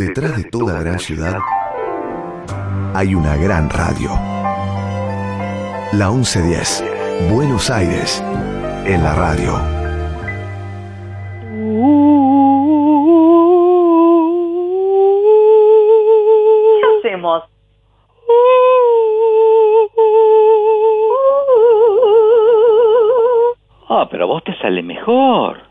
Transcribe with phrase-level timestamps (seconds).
[0.00, 1.36] Detrás de toda gran ciudad
[2.94, 4.08] hay una gran radio.
[5.92, 8.24] La 1110, Buenos Aires,
[8.86, 9.58] en la radio.
[16.80, 17.42] ¿Qué hacemos?
[23.90, 25.69] Ah, pero a vos te sale mejor.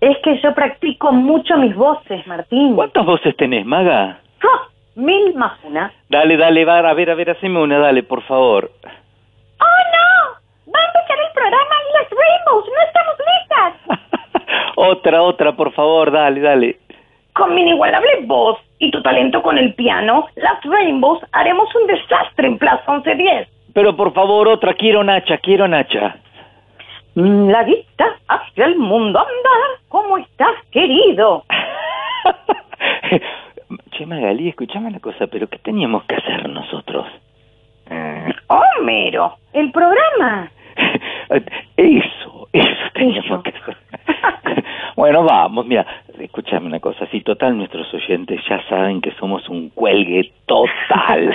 [0.00, 2.76] Es que yo practico mucho mis voces, Martín.
[2.76, 4.20] ¿Cuántas voces tenés, maga?
[4.42, 4.68] ¡Ah!
[4.94, 5.92] Mil más una.
[6.08, 8.70] Dale, dale, va, a ver, a ver, haceme una, dale, por favor.
[8.84, 10.72] ¡Oh, no!
[10.72, 12.66] Va a empezar el programa y las Rainbows.
[12.66, 14.72] ¡No estamos listas!
[14.76, 16.78] otra, otra, por favor, dale, dale.
[17.32, 22.48] Con mi inigualable voz y tu talento con el piano, las Rainbows haremos un desastre
[22.48, 23.48] en Plaza 1110.
[23.74, 26.16] Pero por favor, otra, quiero Nacha, quiero Nacha.
[27.18, 29.80] Mm, La vista hacia el mundo andar.
[29.88, 31.42] ¿Cómo estás, querido?
[33.90, 37.08] che, Magali, escuchame una cosa, pero ¿qué teníamos que hacer nosotros?
[38.46, 40.48] Homero, el programa.
[41.76, 43.76] Eso, eso teníamos que hacer.
[44.96, 45.84] bueno, vamos, mira,
[46.20, 51.34] escúchame una cosa, si total nuestros oyentes ya saben que somos un cuelgue total.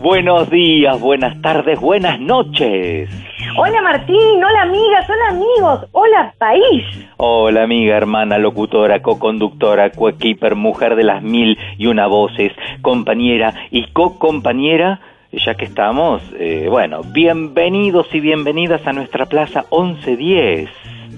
[0.00, 3.10] Buenos días, buenas tardes, buenas noches.
[3.56, 6.84] Hola Martín, hola amigas, hola amigos, hola país.
[7.16, 13.90] Hola amiga, hermana, locutora, co-conductora, co-keeper, mujer de las mil y una voces, compañera y
[13.90, 15.00] co-compañera,
[15.32, 20.70] ya que estamos, eh, bueno, bienvenidos y bienvenidas a nuestra plaza 1110.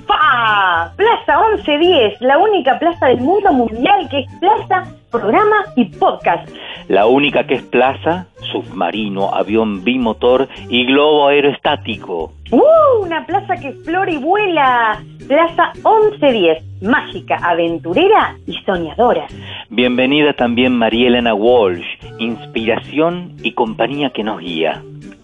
[0.06, 0.90] ¡Pah!
[0.96, 6.48] Plaza 1110, la única plaza del mundo mundial que es plaza, programa y podcast.
[6.88, 12.32] La única que es plaza, submarino, avión bimotor y globo aerostático.
[12.50, 13.04] ¡Uh!
[13.04, 15.02] Una plaza que explora y vuela.
[15.28, 19.26] Plaza 1110, mágica, aventurera y soñadora.
[19.68, 21.86] Bienvenida también María Elena Walsh,
[22.18, 24.82] inspiración y compañía que nos guía.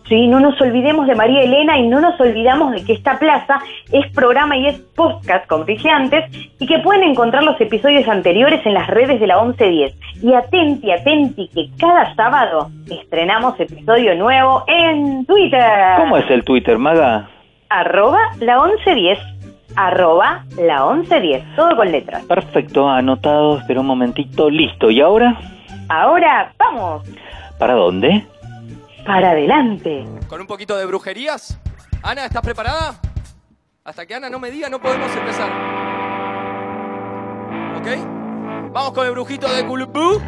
[0.08, 3.58] Sí, no nos olvidemos de María Elena y no nos olvidamos de que esta plaza
[3.90, 6.24] es programa y es podcast con Frigiantes
[6.60, 10.22] y que pueden encontrar los episodios anteriores en las redes de la 1110.
[10.22, 15.60] Y atenti, atenti, que cada sábado estrenamos episodio nuevo en Twitter.
[15.96, 17.28] ¿Cómo es el Twitter, Maga?
[17.68, 19.18] Arroba la 1110.
[19.74, 21.56] Arroba la 1110.
[21.56, 22.24] Todo con letras.
[22.26, 24.88] Perfecto, anotado, espera un momentito, listo.
[24.88, 25.36] ¿Y ahora?
[25.88, 27.02] Ahora, vamos.
[27.58, 28.24] ¿Para dónde?
[29.06, 30.04] Para adelante.
[30.28, 31.58] Con un poquito de brujerías.
[32.02, 33.00] Ana, ¿estás preparada?
[33.84, 35.48] Hasta que Ana no me diga, no podemos empezar.
[37.76, 38.72] ¿Ok?
[38.72, 40.20] Vamos con el brujito de Culupú.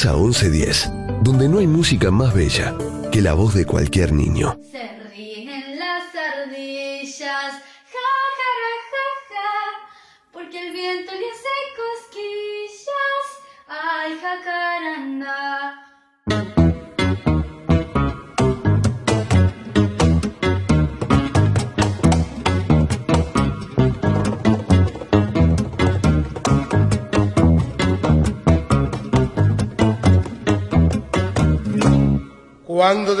[0.00, 2.74] Plaza 1110, donde no hay música más bella
[3.12, 4.58] que la voz de cualquier niño.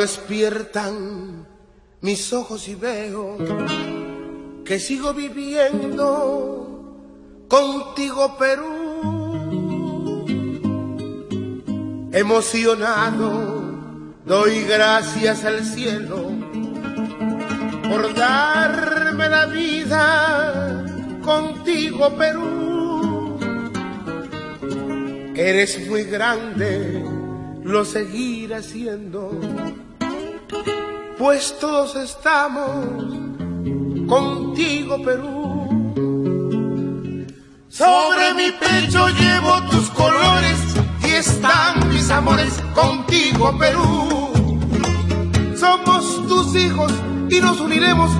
[0.00, 1.46] Despiertan
[2.00, 3.36] mis ojos y veo
[4.64, 6.80] que sigo viviendo
[7.46, 8.70] contigo Perú.
[12.12, 13.60] Emocionado
[14.24, 16.30] doy gracias al cielo
[17.90, 20.86] por darme la vida
[21.22, 23.38] contigo Perú.
[25.34, 27.04] Eres muy grande,
[27.64, 29.38] lo seguiré siendo,
[31.18, 32.86] pues todos estamos
[34.08, 35.50] contigo Perú.
[37.68, 40.58] Sobre mi pecho llevo tus colores
[41.04, 44.30] y están mis amores contigo Perú.
[45.56, 46.92] Somos tus hijos
[47.28, 48.10] y nos uniremos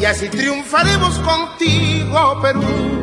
[0.00, 3.00] y así triunfaremos contigo Perú.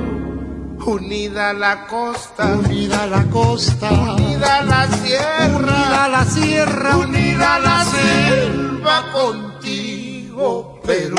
[0.86, 7.84] Unida la costa, Unida la costa, unida la sierra, unida la sierra, unida la
[9.12, 11.18] contigo Perú.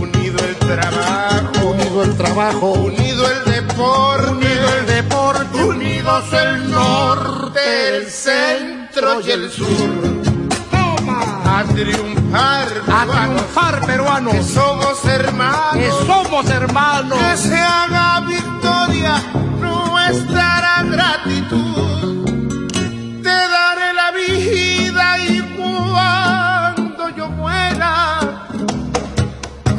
[0.00, 7.60] Unido el trabajo, unido el trabajo, unido el deporte, unido el deporte, unidos el norte,
[7.98, 9.68] el centro y el sur.
[10.70, 11.58] Toma.
[11.60, 14.32] A triunfar, A peruanos, triunfar, peruanos.
[14.34, 15.74] que somos hermanos.
[15.74, 17.18] Que somos hermanos.
[17.18, 19.22] Que se haga victoria
[19.60, 21.91] nuestra gratitud.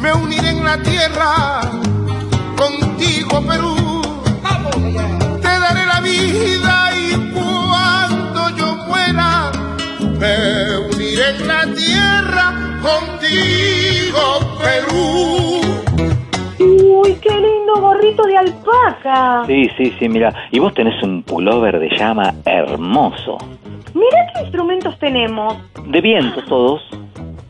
[0.04, 1.62] Me uniré en la tierra
[2.58, 4.02] contigo, Perú.
[5.40, 9.50] Te daré la vida y cuando yo muera,
[10.20, 12.44] me uniré en la tierra
[12.82, 14.24] contigo,
[14.60, 15.60] Perú.
[16.58, 19.44] Uy, qué lindo gorrito de alpaca.
[19.46, 20.34] Sí, sí, sí, mira.
[20.50, 23.38] Y vos tenés un pullover de llama hermoso.
[23.94, 25.56] Mira qué instrumentos tenemos.
[25.86, 26.82] De viento todos.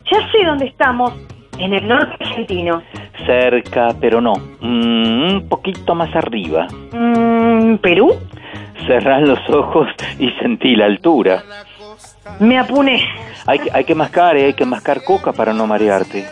[0.09, 1.11] Ya sé dónde estamos.
[1.57, 2.81] En el norte argentino.
[3.25, 4.33] Cerca, pero no.
[4.59, 6.67] Mm, un poquito más arriba.
[6.91, 8.13] Mm, ¿Perú?
[8.87, 9.87] Cerrás los ojos
[10.19, 11.43] y sentí la altura.
[12.39, 13.01] Me apuné.
[13.47, 16.25] Hay, que- hay que mascar, eh, hay que mascar coca para no marearte.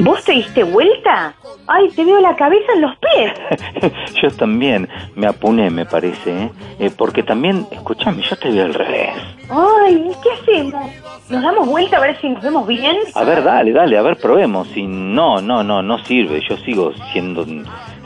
[0.00, 1.34] ¿Vos te diste vuelta?
[1.66, 3.92] Ay, te veo la cabeza en los pies.
[4.22, 6.50] yo también me apuné, me parece, ¿eh?
[6.78, 9.14] Eh, porque también, escúchame, yo te veo al revés.
[9.48, 10.90] Ay, ¿qué hacemos?
[11.30, 12.96] ¿Nos damos vuelta a ver si nos vemos bien?
[13.14, 14.68] A ver, dale, dale, a ver, probemos.
[14.68, 16.40] Si no, no, no, no sirve.
[16.48, 17.46] Yo sigo siendo,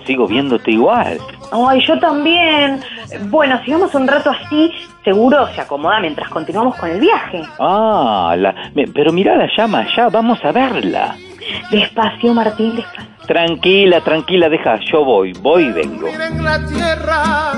[0.05, 1.19] sigo viéndote igual.
[1.51, 2.81] Ay, yo también.
[3.25, 4.71] Bueno, sigamos un rato así,
[5.03, 7.43] seguro se acomoda mientras continuamos con el viaje.
[7.59, 8.55] Ah, la,
[8.95, 11.17] pero mirá la llama allá, vamos a verla.
[11.71, 13.09] Despacio, Martín, despacio.
[13.27, 16.07] Tranquila, tranquila, deja, yo voy, voy y vengo.
[16.07, 17.53] Uniré en la tierra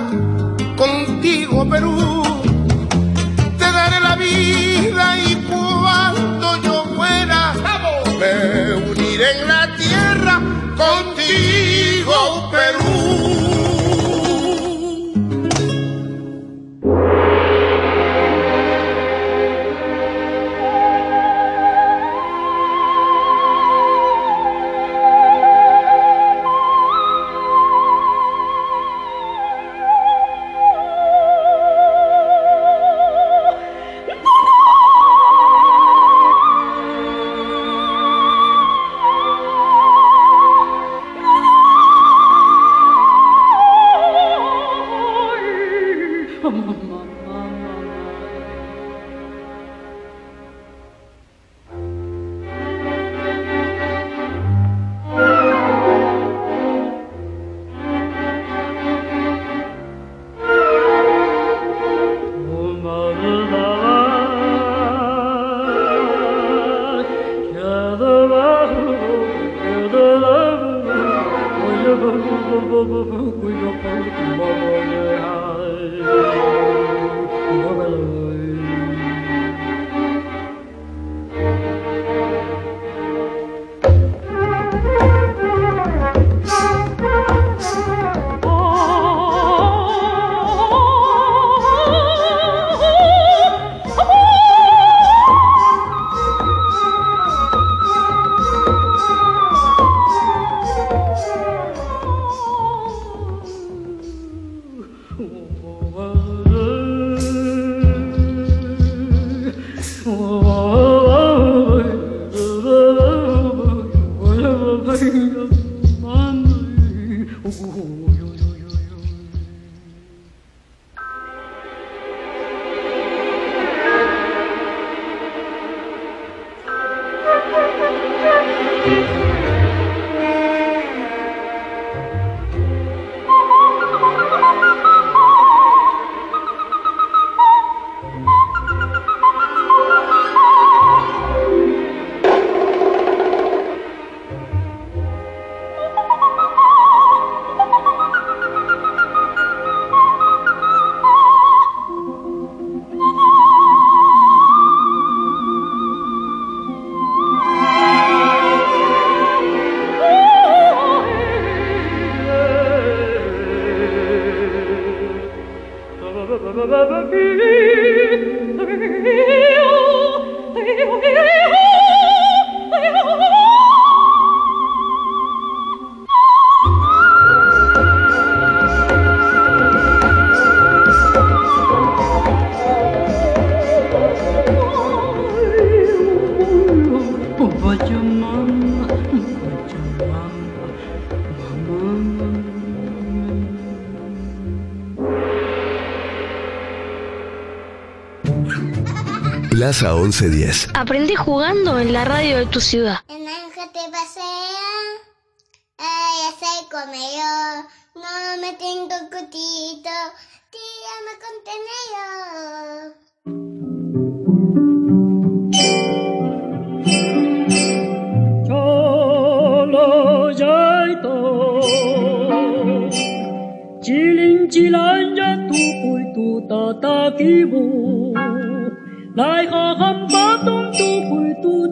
[199.60, 200.70] Plaza 1110.
[200.72, 202.99] Aprendí jugando en la radio de tu ciudad.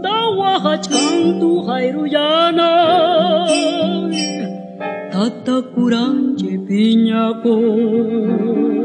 [0.03, 2.17] は八巻と入るじ
[2.53, 3.53] ない。
[5.11, 7.49] たったくらんちェピニャコ「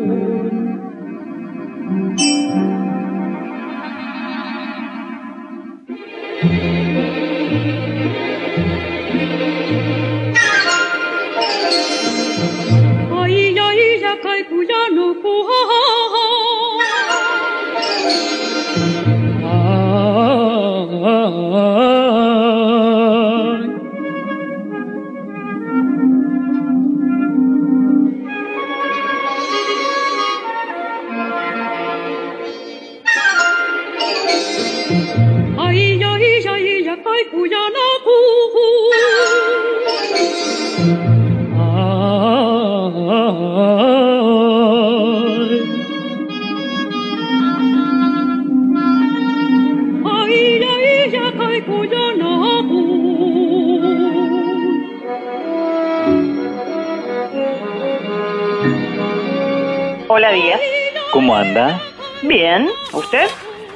[61.34, 61.82] ¿Cómo anda?
[62.22, 63.26] Bien, ¿usted?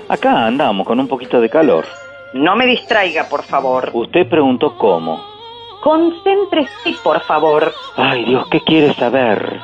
[0.10, 1.86] Acá andamos con un poquito de calor.
[2.34, 3.90] No me distraiga, por favor.
[3.94, 5.20] Usted preguntó cómo.
[5.82, 6.70] Concéntrese,
[7.04, 7.74] por favor.
[7.96, 9.60] Ay, Dios, ¿qué quiere saber?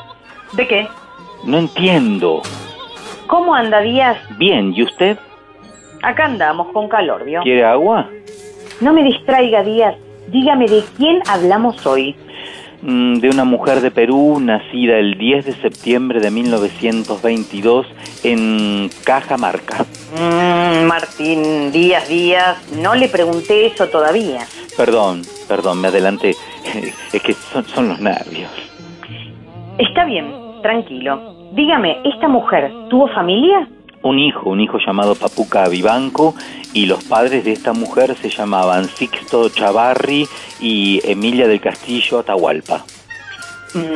[0.54, 0.88] ¿De qué?
[1.44, 2.42] No entiendo.
[3.28, 4.18] ¿Cómo anda Díaz?
[4.40, 5.20] Bien, ¿y usted?
[6.02, 7.42] Acá andamos con calor, ¿vio?
[7.42, 8.10] ¿Quiere agua?
[8.82, 9.94] No me distraiga, Díaz.
[10.30, 12.16] Dígame de quién hablamos hoy.
[12.86, 17.88] Mm, de una mujer de Perú nacida el 10 de septiembre de 1922
[18.24, 19.86] en Cajamarca.
[20.17, 24.41] Mm, Martín Díaz Díaz, no le pregunté eso todavía.
[24.76, 26.36] Perdón, perdón, me adelanté.
[27.13, 28.52] Es que son, son los nervios.
[29.78, 31.52] Está bien, tranquilo.
[31.54, 33.65] Dígame, ¿esta mujer tuvo familia?
[34.04, 36.36] Un hijo, un hijo llamado Papuca Vivanco
[36.74, 40.28] y los padres de esta mujer se llamaban Sixto Chavarri
[40.60, 42.84] y Emilia del Castillo Atahualpa.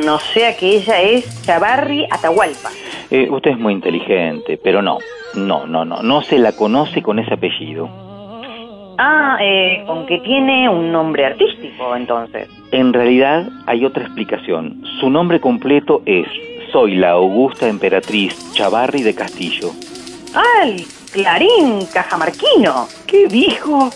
[0.04, 2.70] No sea que ella es Chavarri Atahualpa.
[3.10, 4.98] Eh, usted es muy inteligente, pero no,
[5.34, 7.88] no, no, no, no se la conoce con ese apellido.
[8.96, 12.48] Ah, eh, con que tiene un nombre artístico, entonces.
[12.72, 14.82] En realidad hay otra explicación.
[14.98, 16.26] Su nombre completo es
[16.72, 19.70] Soy la Augusta Emperatriz Chavarri de Castillo.
[20.34, 22.88] Ah, el clarín cajamarquino.
[23.06, 23.90] ¿Qué dijo?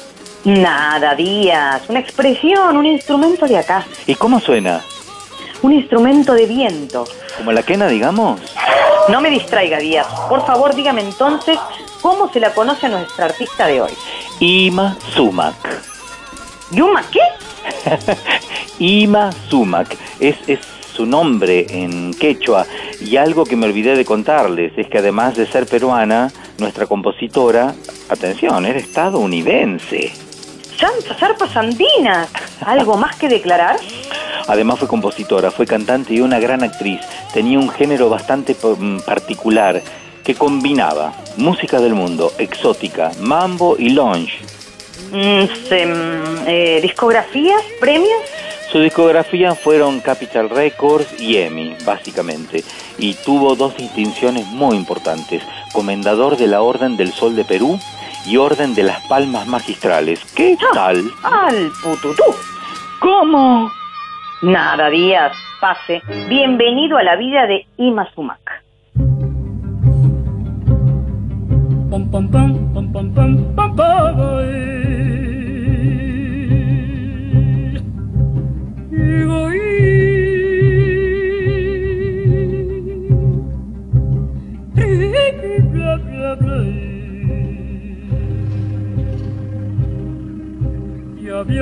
[0.45, 1.83] Nada, Díaz.
[1.89, 3.87] Una expresión, un instrumento de acá.
[4.07, 4.81] ¿Y cómo suena?
[5.63, 7.05] Un instrumento de viento.
[7.37, 8.41] ¿Como la quena, digamos?
[9.09, 10.07] No me distraiga, Díaz.
[10.29, 11.59] Por favor, dígame entonces
[12.01, 13.93] cómo se la conoce a nuestra artista de hoy.
[14.41, 15.55] Ima Sumac.
[16.73, 17.21] ¿Yuma qué?
[18.79, 19.97] Ima Sumac.
[20.19, 20.61] Es, es
[20.93, 22.67] su nombre en quechua.
[23.01, 27.75] Y algo que me olvidé de contarles es que además de ser peruana, nuestra compositora,
[28.09, 30.13] atención, era estadounidense.
[30.77, 32.29] Santas arpas andinas.
[32.61, 33.77] ¿Algo más que declarar?
[34.49, 37.01] Además fue compositora, fue cantante y una gran actriz.
[37.33, 39.83] Tenía un género bastante mm, particular
[40.25, 44.52] que combinaba música del mundo, exótica, mambo y lounge.
[45.13, 47.63] Mm, mm, eh, ¿Discografías?
[47.79, 48.23] ¿Premios?
[48.71, 52.65] Su discografía fueron Capital Records y EMI, básicamente,
[52.97, 55.43] y tuvo dos distinciones muy importantes,
[55.75, 57.79] Comendador de la Orden del Sol de Perú
[58.27, 60.25] y Orden de las Palmas Magistrales.
[60.35, 61.05] ¿Qué tal?
[61.23, 62.25] Al pututú.
[62.99, 63.71] ¿Cómo?
[64.41, 65.33] Nada, Díaz.
[65.61, 66.01] Pase.
[66.29, 68.41] Bienvenido a la vida de Ima Sumac.
[71.91, 72.63] Pam pam pam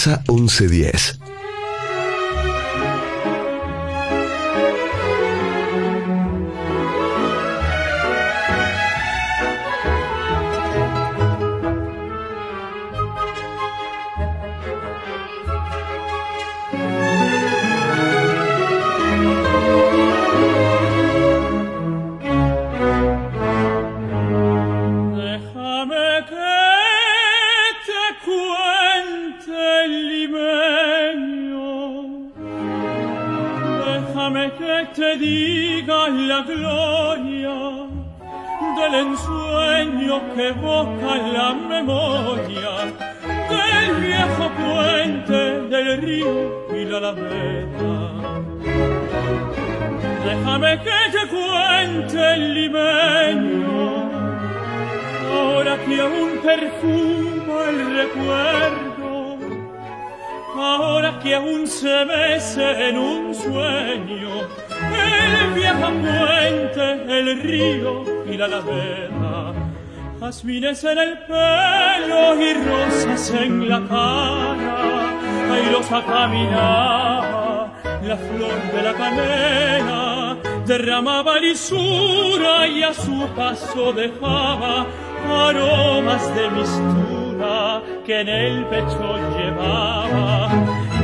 [0.00, 1.19] Plaza 1110.
[83.76, 84.84] Dejaba
[85.28, 90.48] aromas de mistura que en el pecho llevaba.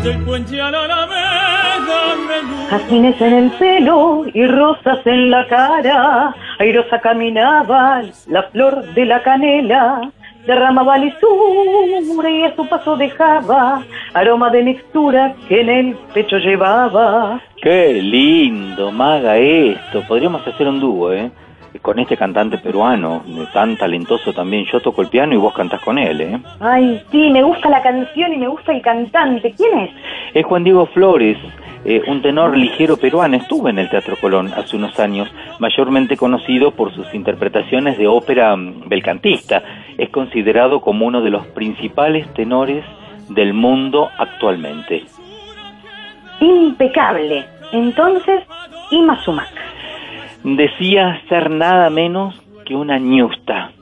[0.02, 6.34] Del puente a la alameda menudo Jazmines en el pelo y rosas en la cara,
[6.58, 10.10] airosa caminaba la flor de la canela,
[10.46, 17.40] derramaba lisura y a su paso dejaba aroma de mixtura que en el pecho llevaba.
[17.62, 20.02] Qué lindo, maga esto.
[20.06, 21.30] Podríamos hacer un dúo, ¿eh?
[21.82, 24.64] Con este cantante peruano, tan talentoso también.
[24.64, 26.38] Yo toco el piano y vos cantás con él, ¿eh?
[26.60, 29.54] Ay, sí, me gusta la canción y me gusta el cantante.
[29.56, 29.90] ¿Quién es?
[30.34, 31.38] Es Juan Diego Flores,
[31.84, 33.36] eh, un tenor ligero peruano.
[33.36, 38.56] Estuvo en el Teatro Colón hace unos años, mayormente conocido por sus interpretaciones de ópera
[38.56, 39.62] mm, belcantista.
[39.96, 42.84] Es considerado como uno de los principales tenores
[43.28, 45.04] del mundo actualmente.
[46.40, 47.46] Impecable.
[47.72, 48.42] Entonces,
[48.90, 49.48] Ima Sumac.
[50.48, 53.72] Decía ser nada menos que una ñusta.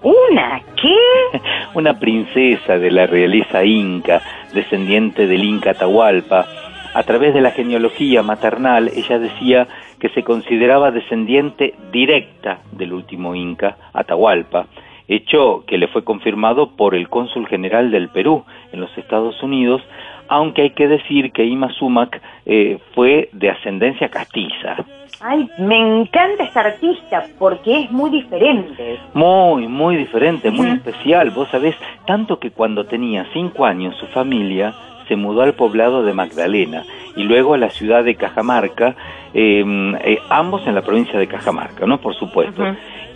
[0.00, 1.38] ¿Una qué?
[1.74, 4.22] una princesa de la realeza inca,
[4.54, 6.46] descendiente del inca Atahualpa.
[6.94, 9.68] A través de la genealogía maternal, ella decía
[10.00, 14.64] que se consideraba descendiente directa del último inca, Atahualpa,
[15.08, 19.82] hecho que le fue confirmado por el cónsul general del Perú en los Estados Unidos,
[20.28, 24.76] aunque hay que decir que Ima Sumac eh, fue de ascendencia castiza.
[25.20, 29.00] Ay, me encanta esta artista porque es muy diferente.
[29.14, 31.30] Muy, muy diferente, muy especial.
[31.30, 31.74] Vos sabés,
[32.06, 34.74] tanto que cuando tenía cinco años su familia
[35.08, 36.84] se mudó al poblado de Magdalena
[37.16, 38.94] y luego a la ciudad de Cajamarca,
[39.34, 39.64] eh,
[40.04, 41.98] eh, ambos en la provincia de Cajamarca, ¿no?
[41.98, 42.62] Por supuesto.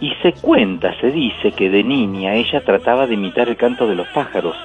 [0.00, 3.94] Y se cuenta, se dice que de niña ella trataba de imitar el canto de
[3.94, 4.56] los pájaros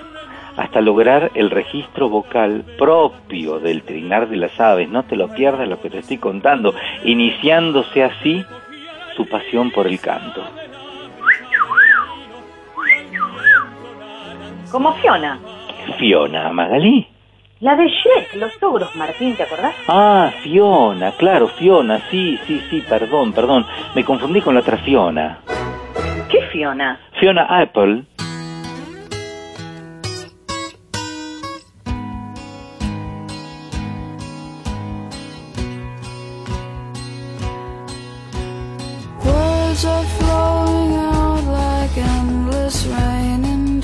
[0.57, 4.89] hasta lograr el registro vocal propio del trinar de las aves.
[4.89, 8.43] No te lo pierdas lo que te estoy contando, iniciándose así
[9.15, 10.43] su pasión por el canto.
[14.71, 15.39] Como Fiona.
[15.97, 17.07] Fiona Magalí.
[17.59, 19.73] La de Shrek, los ogros, Martín, ¿te acordás?
[19.87, 23.65] Ah, Fiona, claro, Fiona, sí, sí, sí, perdón, perdón,
[23.95, 25.39] me confundí con la otra Fiona.
[26.29, 26.99] ¿Qué Fiona?
[27.19, 28.03] Fiona Apple.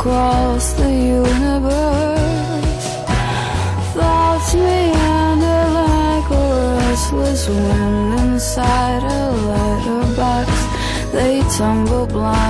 [0.00, 2.86] across the universe.
[3.92, 6.48] Thoughts meander like a
[6.80, 10.48] restless wind inside a letterbox.
[11.12, 12.49] They tumble blindly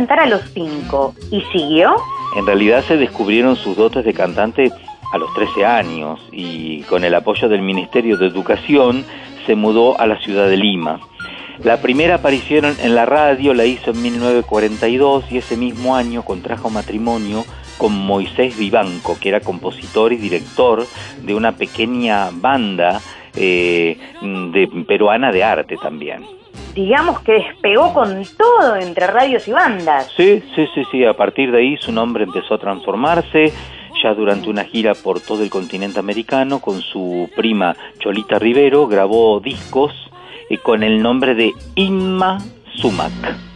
[0.00, 1.14] Cantar a los cinco.
[1.30, 1.94] ¿Y siguió?
[2.34, 4.72] En realidad se descubrieron sus dotes de cantante
[5.12, 9.04] a los 13 años y con el apoyo del Ministerio de Educación
[9.44, 11.00] se mudó a la ciudad de Lima.
[11.62, 16.70] La primera aparición en la radio la hizo en 1942 y ese mismo año contrajo
[16.70, 17.44] matrimonio
[17.76, 20.86] con Moisés Vivanco, que era compositor y director
[21.20, 23.02] de una pequeña banda
[23.36, 26.39] eh, de, peruana de arte también.
[26.74, 30.10] Digamos que despegó con todo entre radios y bandas.
[30.16, 31.04] Sí, sí, sí, sí.
[31.04, 33.52] A partir de ahí su nombre empezó a transformarse.
[34.02, 39.40] Ya durante una gira por todo el continente americano, con su prima Cholita Rivero, grabó
[39.40, 39.92] discos
[40.48, 42.38] eh, con el nombre de Inma
[42.76, 43.49] Sumac.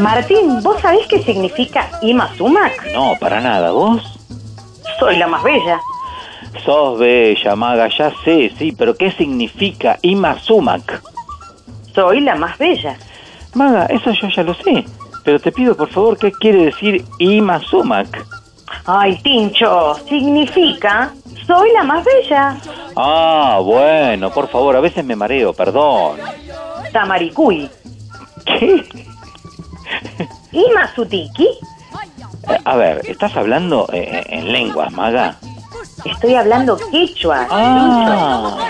[0.00, 2.92] Martín, ¿vos sabés qué significa Ima Sumac?
[2.92, 3.70] No, para nada.
[3.72, 4.02] ¿Vos?
[4.98, 5.78] Soy la más bella.
[6.64, 11.02] Sos bella, maga, ya sé, sí, pero ¿qué significa Ima Sumac?
[11.94, 12.96] Soy la más bella.
[13.54, 14.84] Maga, eso yo ya lo sé.
[15.22, 18.26] Pero te pido por favor, ¿qué quiere decir Ima Sumac?
[18.86, 21.12] Ay, Tincho, significa
[21.46, 22.56] soy la más bella.
[22.96, 26.18] Ah, bueno, por favor, a veces me mareo, perdón.
[26.92, 27.68] Tamaricuy.
[28.44, 28.84] ¿Qué?
[30.52, 30.64] ¿Y
[32.48, 35.36] eh, A ver, ¿estás hablando eh, eh, en lenguas, Maga?
[36.04, 37.46] Estoy hablando quechua.
[37.50, 38.68] Ah.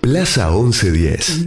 [0.00, 1.44] Plaza 1110.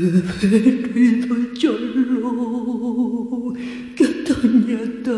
[0.00, 3.54] Rido giorno
[3.92, 5.12] che tognato,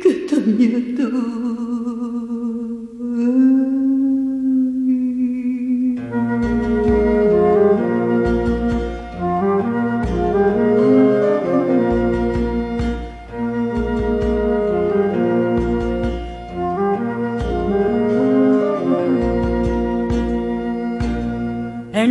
[0.00, 2.31] che tognato.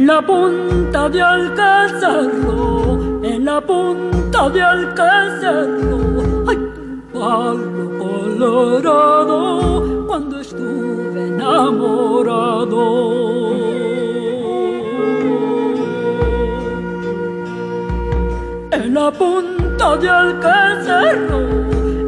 [0.01, 5.99] En la punta de Alcázarro, en la punta de Alcázarro,
[6.47, 12.81] hay un palo colorado cuando estuve enamorado.
[18.71, 21.41] En la punta de Alcázarro,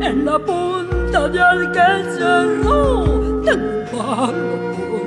[0.02, 3.04] en la punta de Alcázarro,
[3.46, 4.64] tengo un palo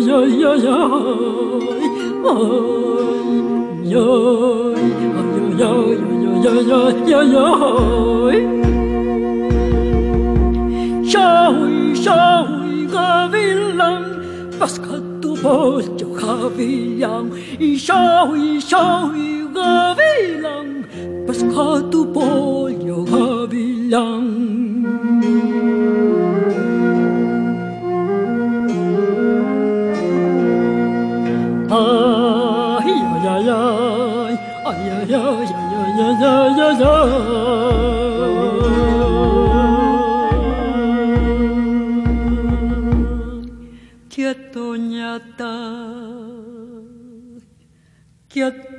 [0.07, 0.71] ay, ay, ay, ay,
[5.07, 5.51] ay,
[6.47, 8.39] ay, ay, ay, ay, ay.
[11.07, 14.03] Shawi, shawi, gavilan,
[14.59, 15.31] pesca tu
[16.57, 17.31] pollo, gavilán.
[17.59, 20.85] Y shawi, shawi, gavilán,
[21.25, 24.25] pesca tu pollo, gavilán.
[31.69, 37.46] Ay, ay, ay, ay, ay, ay, ay, ay, ay, ay, ay, ay.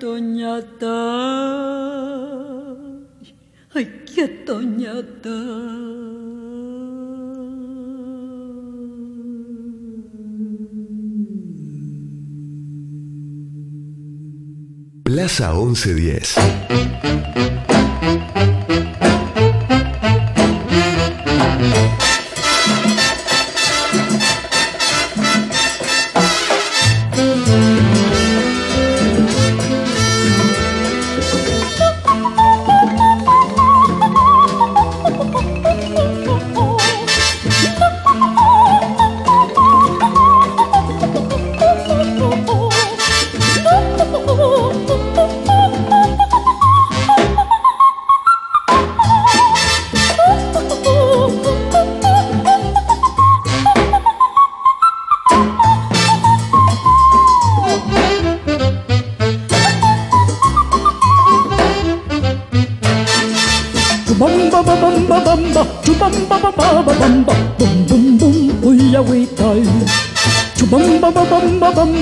[0.08, 1.00] Toñata,
[3.74, 4.26] ay, qué
[15.04, 16.36] Plaza 1110.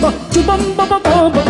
[0.06, 1.42] Bamba bamba, chubamba ba ba ba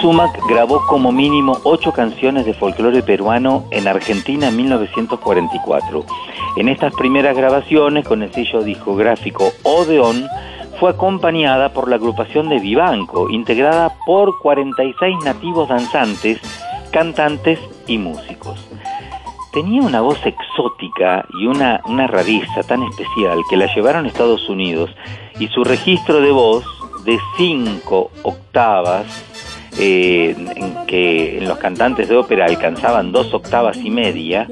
[0.00, 6.04] Sumac grabó como mínimo ocho canciones de folclore peruano en Argentina en 1944.
[6.56, 10.26] En estas primeras grabaciones, con el sello discográfico Odeón,
[10.78, 16.40] fue acompañada por la agrupación de Vivanco, integrada por 46 nativos danzantes,
[16.90, 18.68] cantantes y músicos.
[19.52, 24.48] Tenía una voz exótica y una, una rareza tan especial que la llevaron a Estados
[24.48, 24.90] Unidos
[25.38, 26.64] y su registro de voz
[27.04, 29.33] de cinco octavas
[29.78, 34.48] eh, en que en los cantantes de ópera alcanzaban dos octavas y media,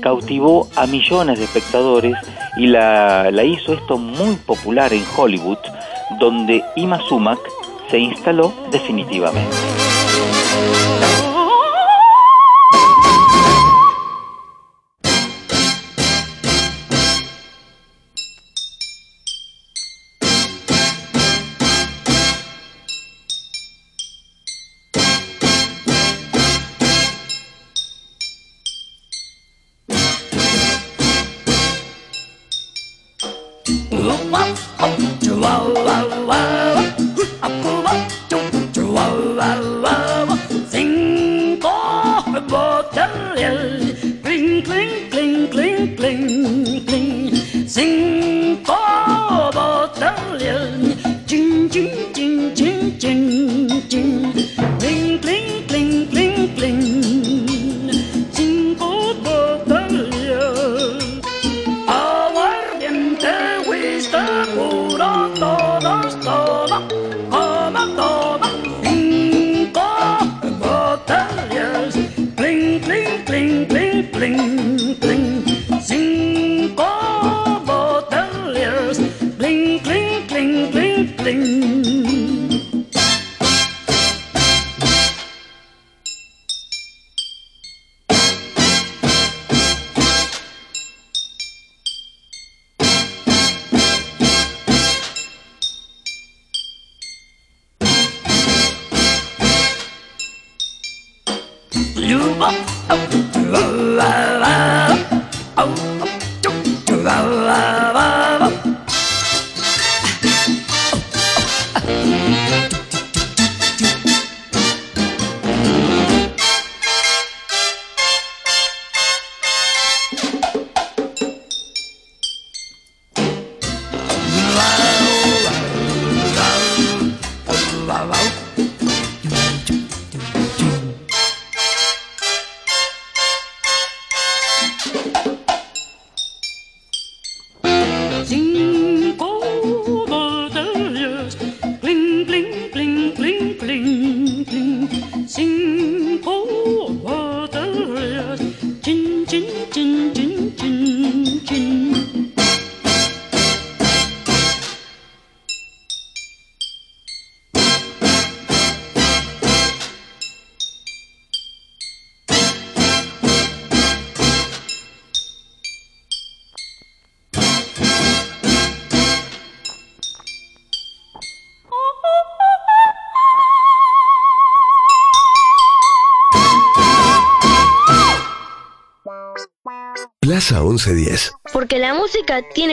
[0.00, 2.16] cautivó a millones de espectadores
[2.56, 5.58] y la, la hizo esto muy popular en Hollywood,
[6.18, 7.38] donde Ima Sumac
[7.90, 9.83] se instaló definitivamente.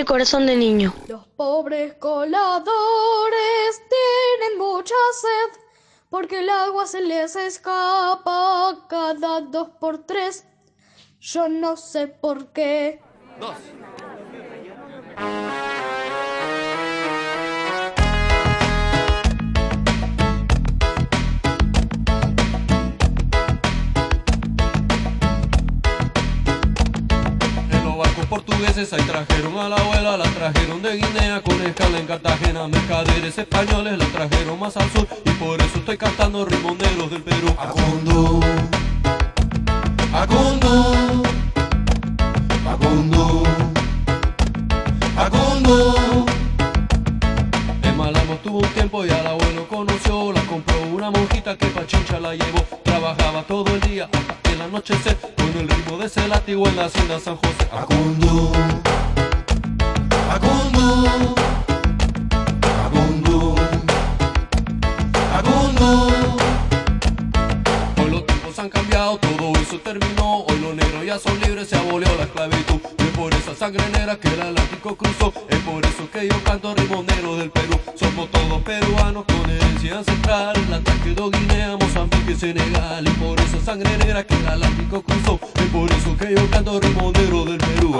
[0.02, 0.93] Tiene corazón de niño.
[1.08, 5.62] Los pobres coladores tienen mucha sed
[6.10, 10.47] porque el agua se les escapa cada dos por tres.
[11.20, 12.99] Yo no sé por qué.
[13.39, 13.56] Dos.
[28.82, 32.67] Ahí trajeron a la abuela, la trajeron de Guinea con escala en Cartagena.
[32.67, 37.55] Mercaderes españoles la trajeron más al sur y por eso estoy cantando rimoneros del Perú.
[37.59, 38.39] Acundo,
[40.11, 41.23] Acundo,
[42.67, 43.43] Acundo,
[45.15, 46.25] Acundo.
[47.84, 51.86] En Malamo tuvo un tiempo y al abuelo conoció, la compró una monjita que pa'
[51.86, 52.65] chincha la llevó.
[52.84, 55.30] Trabajaba todo el día hasta que el anochecer
[56.32, 57.67] látigo en la hacienda San José.
[57.73, 58.53] Acundo,
[60.29, 60.86] Acundo,
[62.86, 63.55] Acundo,
[65.38, 66.07] Acundo.
[67.97, 70.45] Hoy los tiempos han cambiado, todo eso terminó.
[70.45, 72.79] Hoy los negros ya son libres, se abolió la esclavitud.
[72.99, 75.34] Y es por esa sangre negra que el Atlántico cruzó.
[75.49, 77.77] Es por eso que yo canto ritmo negro del Perú.
[77.95, 80.55] Somos todos peruanos con herencia ancestral.
[80.69, 80.79] La
[81.29, 81.75] Guinea,
[82.36, 83.07] Senegal.
[83.07, 84.36] Y por sangre negra que
[85.71, 86.15] por eso
[87.45, 87.95] del Perú.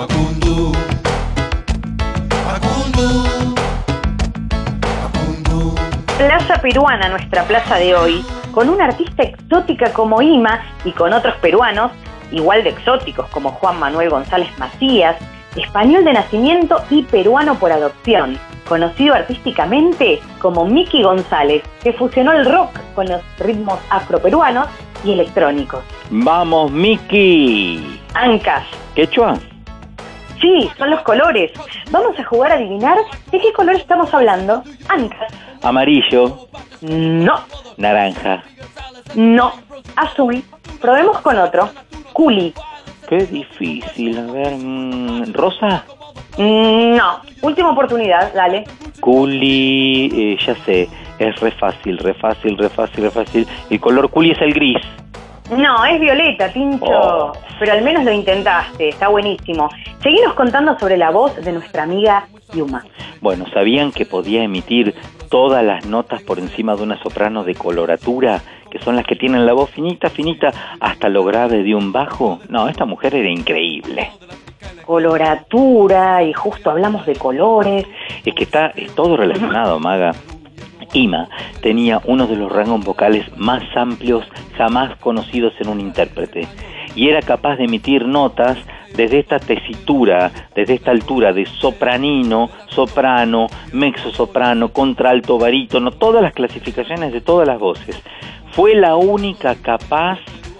[6.18, 11.34] Plaza Peruana, nuestra plaza de hoy, con una artista exótica como Ima y con otros
[11.36, 11.90] peruanos
[12.32, 15.16] igual de exóticos como Juan Manuel González Macías,
[15.56, 18.38] español de nacimiento y peruano por adopción,
[18.72, 24.66] conocido artísticamente como Miki González, que fusionó el rock con los ritmos afroperuanos
[25.04, 25.84] y electrónicos.
[26.08, 28.00] Vamos, Miki.
[28.14, 28.64] Ancas.
[28.94, 29.34] ¿Quechua?
[30.40, 31.52] Sí, son los colores.
[31.90, 32.96] Vamos a jugar a adivinar
[33.30, 34.62] de qué color estamos hablando.
[34.88, 35.30] Ancas.
[35.62, 36.48] Amarillo.
[36.80, 37.40] No,
[37.76, 38.42] Naranja.
[39.14, 39.52] no.
[39.96, 40.42] Azul.
[40.80, 41.68] Probemos con otro.
[42.14, 42.54] Culi.
[43.06, 44.18] Qué difícil.
[44.18, 44.54] A ver.
[44.56, 45.84] mm, ¿Rosa?
[46.38, 47.20] Mm, No.
[47.42, 48.64] Última oportunidad, dale.
[49.00, 50.10] Culi.
[50.12, 50.88] eh, ya sé.
[51.18, 53.46] Es re fácil, re fácil, re fácil, re fácil.
[53.70, 54.78] El color culi es el gris.
[55.56, 56.84] No, es violeta, Tincho.
[56.86, 57.32] Oh.
[57.58, 59.68] Pero al menos lo intentaste, está buenísimo.
[60.02, 62.84] Seguimos contando sobre la voz de nuestra amiga Yuma.
[63.20, 64.94] Bueno, ¿sabían que podía emitir
[65.30, 68.40] todas las notas por encima de una soprano de coloratura?
[68.70, 72.40] Que son las que tienen la voz finita, finita, hasta lo grave de un bajo.
[72.48, 74.10] No, esta mujer era increíble.
[74.84, 77.86] Coloratura, y justo hablamos de colores.
[78.24, 80.12] Es que está es todo relacionado, Maga.
[80.92, 81.28] Ima
[81.62, 84.26] tenía uno de los rangos vocales más amplios
[84.58, 86.46] jamás conocidos en un intérprete
[86.94, 88.58] y era capaz de emitir notas
[88.94, 97.12] desde esta tesitura, desde esta altura de sopranino, soprano, mezzosoprano, contralto, barítono, todas las clasificaciones
[97.12, 98.00] de todas las voces.
[98.50, 100.18] Fue la única capaz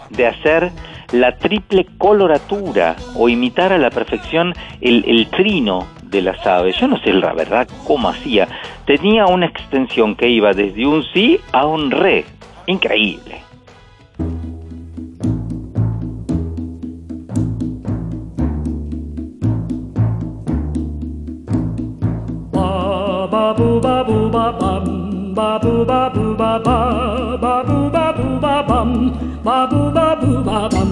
[0.09, 0.71] de hacer
[1.13, 6.77] la triple coloratura o imitar a la perfección el, el trino de las aves.
[6.79, 8.49] Yo no sé la verdad cómo hacía.
[8.87, 12.25] Tenía una extensión que iba desde un sí a un re.
[12.67, 13.43] Increíble.
[28.69, 28.91] Bum
[29.45, 30.91] ba boo ba boo ba bum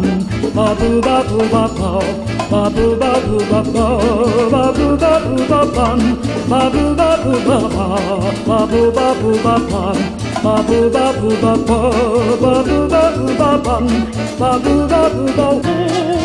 [0.56, 1.90] ba boo ba boo ba ba
[2.50, 3.86] ba boo ba boo ba ba
[4.52, 6.00] ba boo ba boo ba bum
[6.50, 7.86] ba boo ba boo ba ba
[8.48, 9.98] ba boo ba boo ba bum
[10.44, 11.80] ba boo ba boo ba ba
[12.42, 13.86] ba boo ba boo ba bum
[14.40, 16.19] ba boo ba boo ba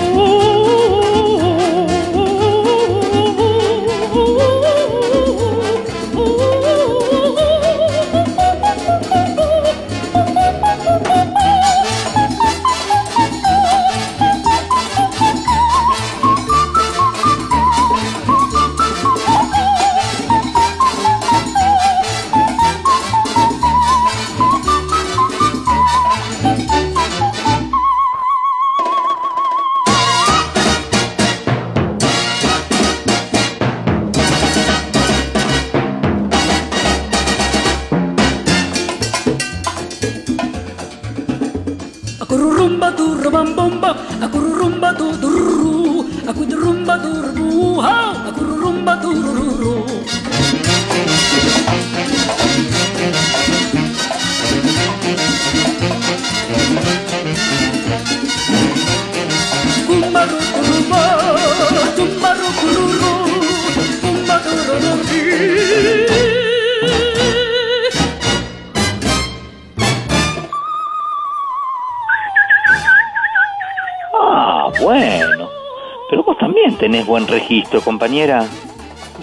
[77.16, 78.44] buen registro, compañera.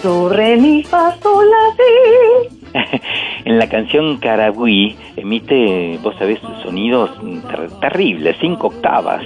[0.01, 3.45] Do, re, mi, fa, sol, la, si.
[3.45, 7.11] en la canción Caragüí emite, vos sabés, sonidos
[7.47, 9.21] ter- terribles, cinco octavas.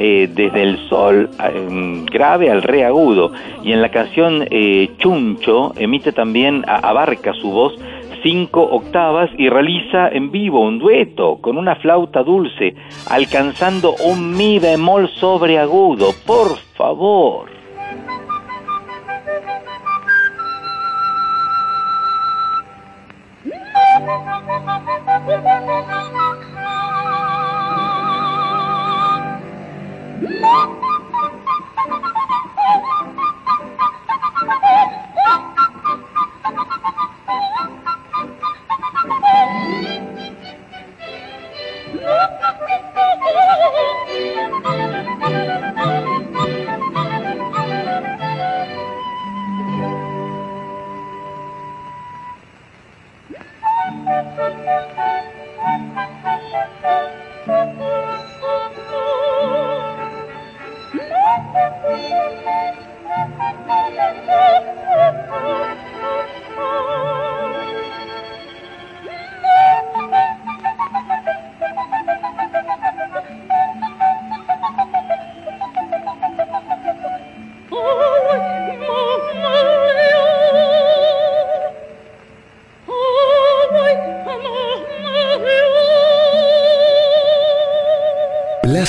[0.00, 3.32] Eh, desde el sol eh, grave al re agudo.
[3.64, 7.72] Y en la canción eh, Chuncho emite también, abarca su voz
[8.22, 12.74] cinco octavas y realiza en vivo un dueto con una flauta dulce,
[13.08, 16.10] alcanzando un mi bemol sobre agudo.
[16.26, 17.57] Por favor.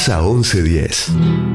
[0.09, 1.48] Plaza 1110.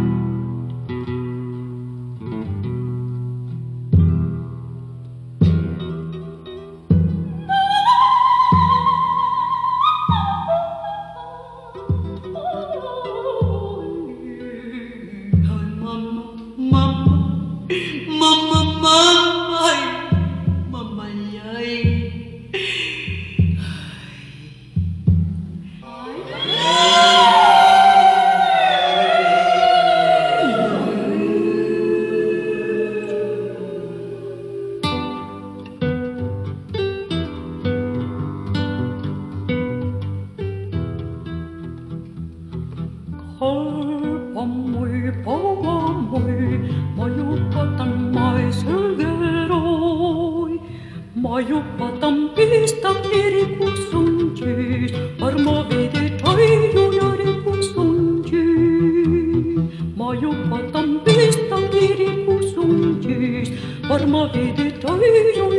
[60.04, 63.48] Pojuko tam pistan kiri pusuntis,
[63.88, 65.53] varma vidi toijun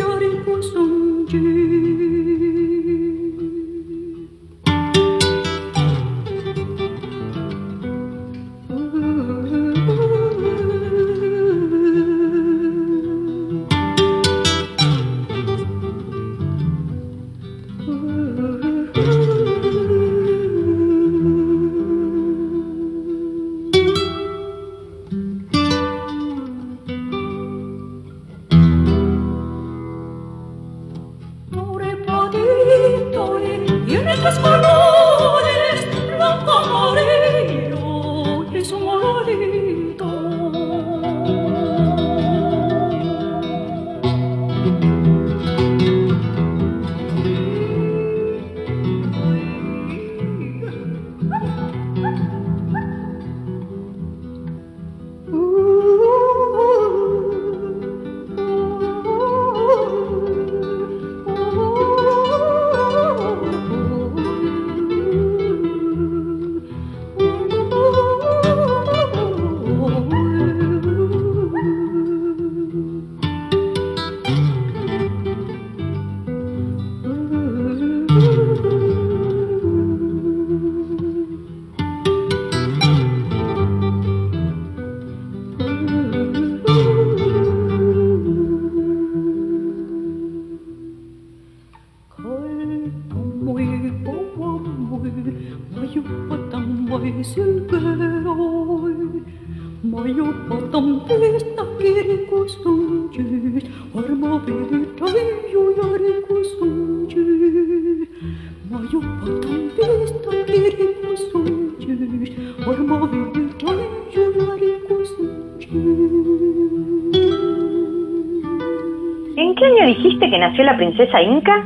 [120.95, 121.61] princesa Inca?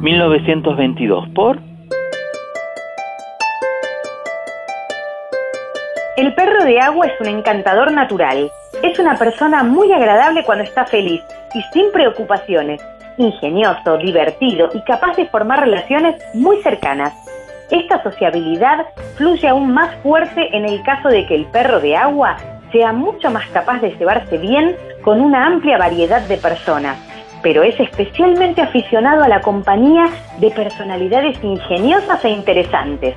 [0.00, 1.58] 1922 por
[6.16, 8.50] El perro de agua es un encantador natural.
[8.82, 11.22] Es una persona muy agradable cuando está feliz
[11.54, 12.80] y sin preocupaciones.
[13.18, 17.14] Ingenioso, divertido y capaz de formar relaciones muy cercanas.
[17.70, 22.36] Esta sociabilidad fluye aún más fuerte en el caso de que el perro de agua
[22.72, 26.98] sea mucho más capaz de llevarse bien con una amplia variedad de personas,
[27.42, 30.06] pero es especialmente aficionado a la compañía
[30.38, 33.14] de personalidades ingeniosas e interesantes.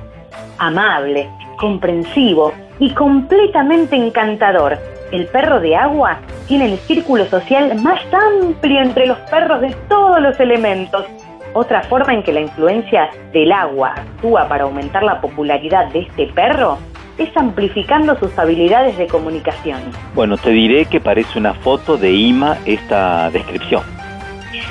[0.58, 4.78] Amable, comprensivo y completamente encantador,
[5.12, 6.18] el perro de agua
[6.48, 11.04] tiene el círculo social más amplio entre los perros de todos los elementos.
[11.52, 16.28] Otra forma en que la influencia del agua actúa para aumentar la popularidad de este
[16.28, 16.78] perro
[17.18, 19.80] es amplificando sus habilidades de comunicación.
[20.14, 23.82] Bueno, te diré que parece una foto de Ima esta descripción.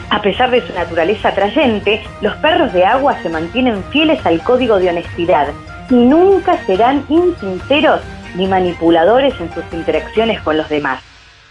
[0.09, 4.77] A pesar de su naturaleza atrayente, los perros de agua se mantienen fieles al código
[4.79, 5.47] de honestidad
[5.89, 8.01] y nunca serán insinceros
[8.35, 11.01] ni manipuladores en sus interacciones con los demás.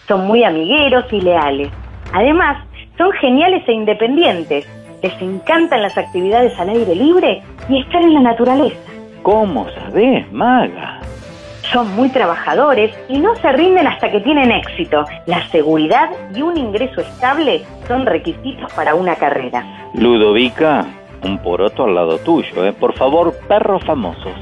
[0.08, 1.68] Son muy amigueros y leales.
[2.12, 2.64] Además,
[2.96, 4.66] son geniales e independientes.
[5.02, 8.76] Les encantan las actividades al aire libre y estar en la naturaleza.
[9.22, 10.99] ¿Cómo sabes, maga?
[11.72, 15.04] Son muy trabajadores y no se rinden hasta que tienen éxito.
[15.26, 19.64] La seguridad y un ingreso estable son requisitos para una carrera.
[19.94, 20.84] Ludovica,
[21.22, 22.72] un poroto al lado tuyo, ¿eh?
[22.72, 24.32] Por favor, perros famosos.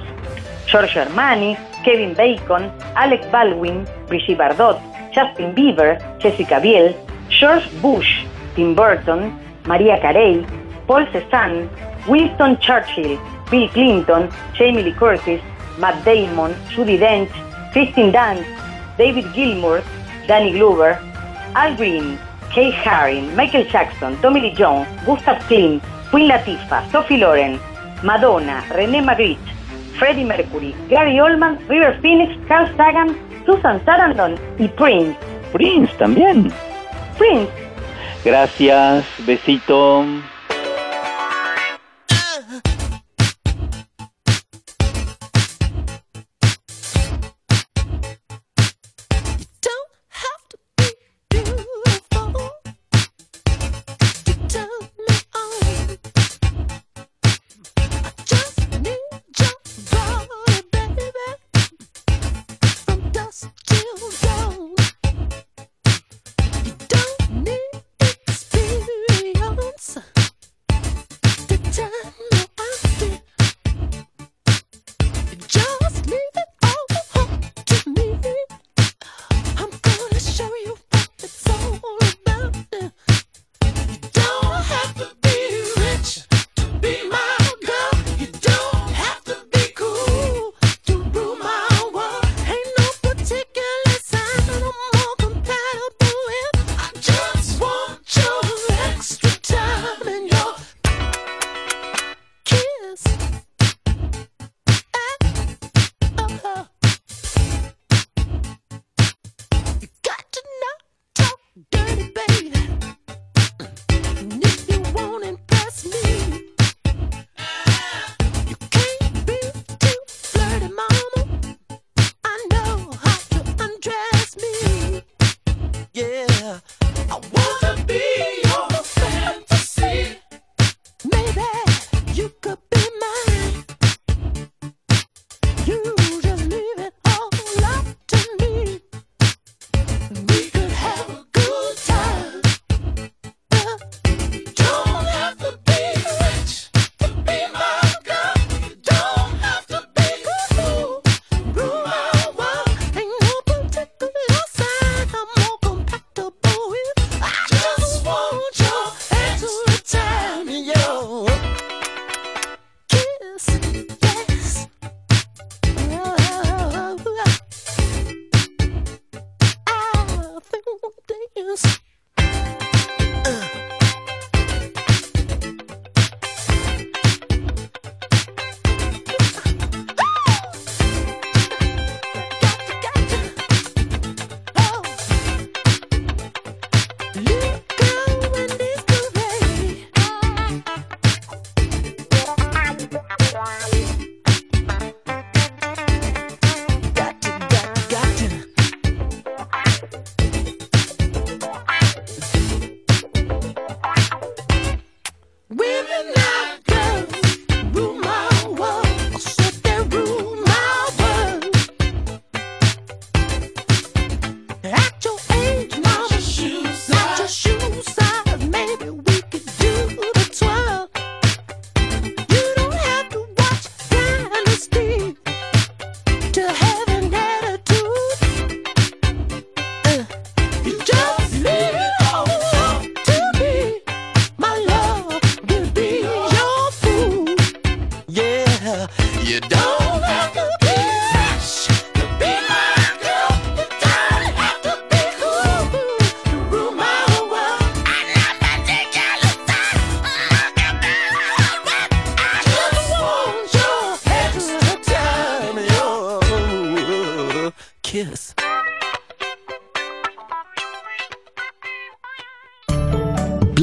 [0.66, 4.78] George Armani, Kevin Bacon, Alec Baldwin, Brigitte Bardot,
[5.14, 6.94] Justin Bieber, Jessica Biel,
[7.28, 8.24] George Bush,
[8.54, 10.44] Tim Burton, María Carey,
[10.86, 11.68] Paul Cézanne,
[12.06, 13.18] Winston Churchill,
[13.50, 15.40] Bill Clinton, Jamie Lee Curtis,
[15.78, 17.30] Matt Damon, Judy Dench,
[17.72, 18.44] Kristen Dunst,
[18.98, 19.82] David Gilmour,
[20.26, 20.98] Danny Glover,
[21.54, 22.18] Al Green,
[22.50, 27.60] Kay Haring, Michael Jackson, Tommy Lee Jones, Gustav Klimt, Queen Latifah, Sophie Loren,
[28.02, 29.38] Madonna, René Magritte,
[29.98, 33.16] Freddie Mercury, Gary Oldman, River Phoenix, Carl Sagan,
[33.46, 35.16] Susan Sarandon y Prince.
[35.52, 36.52] Prince también.
[37.16, 37.50] Prince.
[38.24, 40.04] Gracias, besito.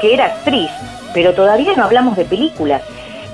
[0.00, 0.70] Que era actriz,
[1.12, 2.82] pero todavía no hablamos de películas.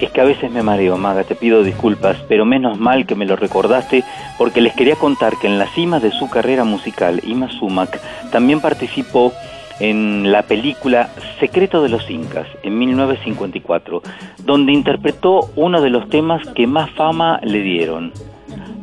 [0.00, 3.26] Es que a veces me mareo, Maga, te pido disculpas, pero menos mal que me
[3.26, 4.02] lo recordaste
[4.38, 8.60] porque les quería contar que en la cima de su carrera musical, Ima Sumac también
[8.60, 9.32] participó
[9.78, 14.02] en la película Secreto de los Incas, en 1954,
[14.44, 18.12] donde interpretó uno de los temas que más fama le dieron,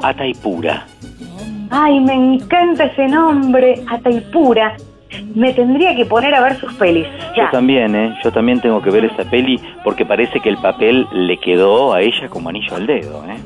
[0.03, 0.85] Ataipura.
[1.69, 4.75] Ay, me encanta ese nombre, Ataipura.
[5.35, 7.07] Me tendría que poner a ver sus pelis.
[7.35, 8.17] Yo también, ¿eh?
[8.23, 12.01] Yo también tengo que ver esa peli porque parece que el papel le quedó a
[12.01, 13.37] ella como anillo al dedo, ¿eh?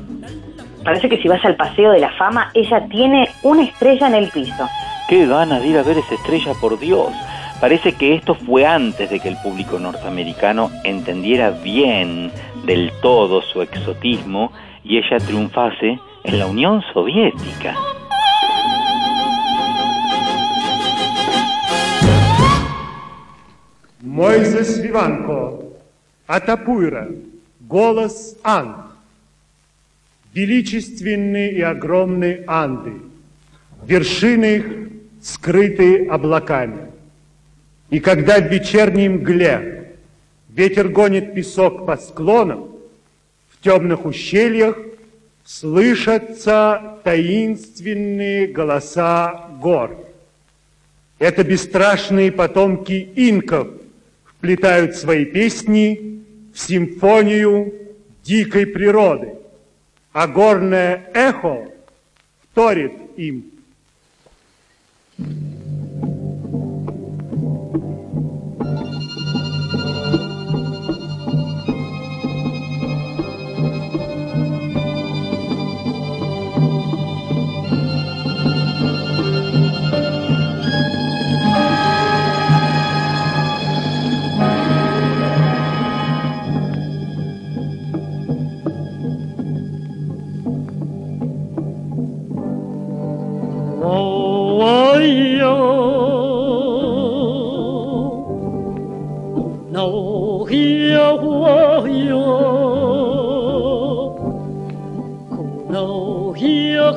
[0.84, 4.28] Parece que si vas al Paseo de la Fama, ella tiene una estrella en el
[4.28, 4.68] piso.
[5.08, 7.12] Qué ganas de ir a ver esa estrella, por Dios.
[7.60, 12.32] Parece que esto fue antes de que el público norteamericano entendiera bien
[12.64, 14.50] del todo su exotismo
[14.82, 17.76] y ella triunfase en la Unión Soviética.
[24.02, 25.62] Мойзес Виванко,
[26.26, 27.08] Атапуйра,
[27.60, 28.76] голос Анд.
[30.34, 32.94] Величественны и огромны Анды,
[33.84, 34.66] вершины их
[35.22, 36.90] скрыты облаками.
[37.90, 39.94] И когда в вечерней мгле
[40.48, 42.70] ветер гонит песок по склонам,
[43.50, 44.78] в темных ущельях
[45.44, 49.96] слышатся таинственные голоса гор.
[51.18, 53.68] Это бесстрашные потомки инков
[54.42, 56.20] вплетают свои песни
[56.52, 57.72] в симфонию
[58.24, 59.34] дикой природы,
[60.12, 61.68] а горное эхо
[62.50, 63.52] вторит им.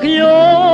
[0.06, 0.65] Es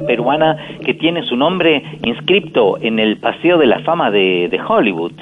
[0.00, 5.12] Peruana que tiene su nombre inscripto en el Paseo de la Fama de, de Hollywood.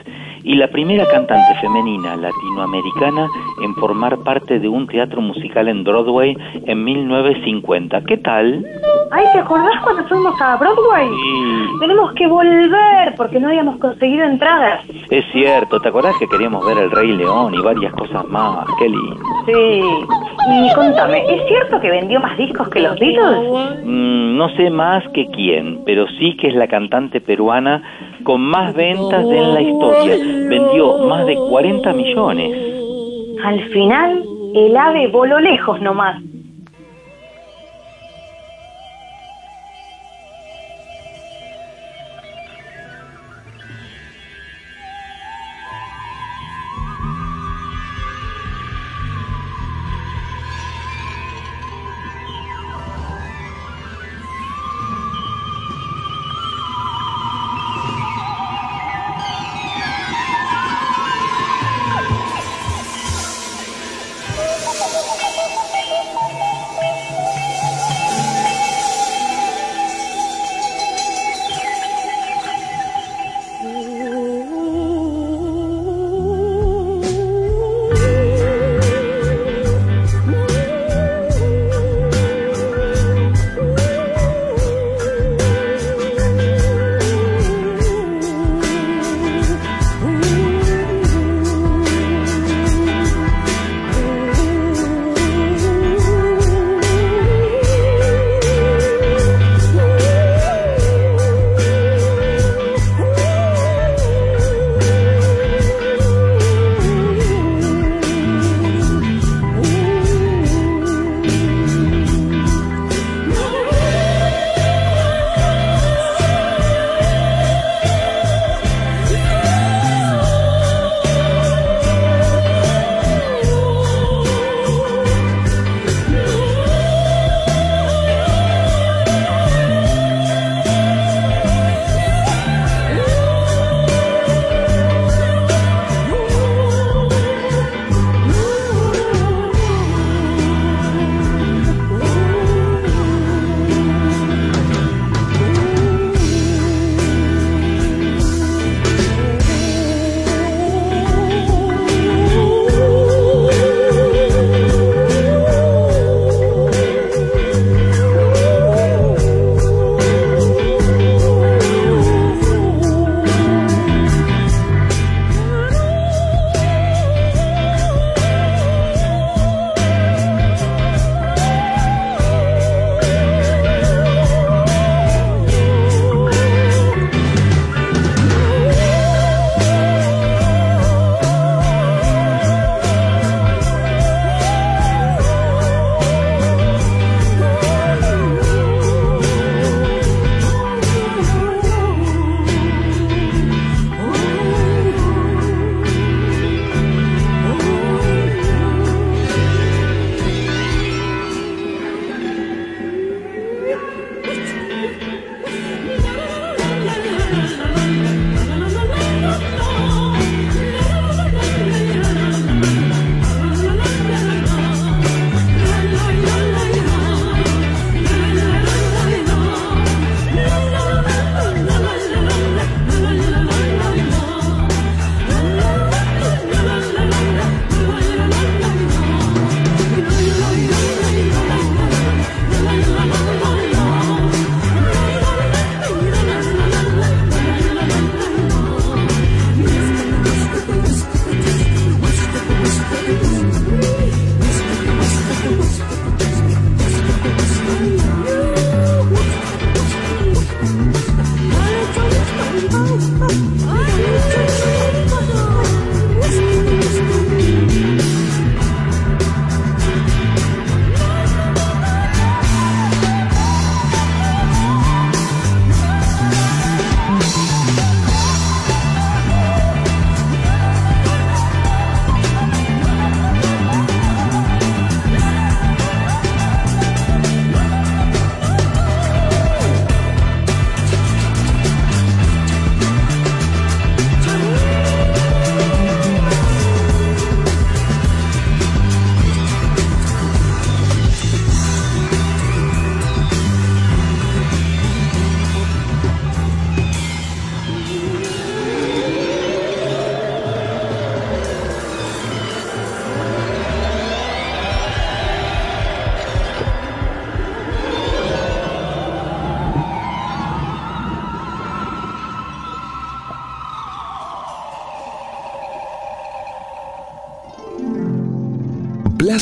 [0.42, 3.26] Y la primera cantante femenina latinoamericana
[3.62, 8.00] en formar parte de un teatro musical en Broadway en 1950.
[8.04, 8.64] ¿Qué tal?
[9.10, 11.08] Ay, ¿te acordás cuando fuimos a Broadway?
[11.80, 14.82] Tenemos que volver porque no habíamos conseguido entradas.
[15.10, 18.64] Es cierto, ¿te acordás que queríamos ver El Rey León y varias cosas más?
[18.78, 19.16] Qué lindo.
[19.44, 19.82] Sí.
[20.48, 23.82] Y contame, ¿es cierto que vendió más discos que los Beatles?
[23.84, 27.82] Mm, no sé más que quién, pero sí que es la cantante peruana
[28.22, 30.16] con más ventas en la historia.
[30.48, 32.56] Vendió más de 40 millones.
[33.44, 34.22] Al final,
[34.54, 36.22] el ave voló lejos nomás.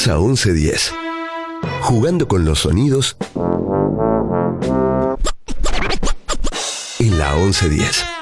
[0.09, 0.95] Plaza 1110.
[1.83, 3.19] Jugando con los sonidos
[6.99, 8.18] en la 1110.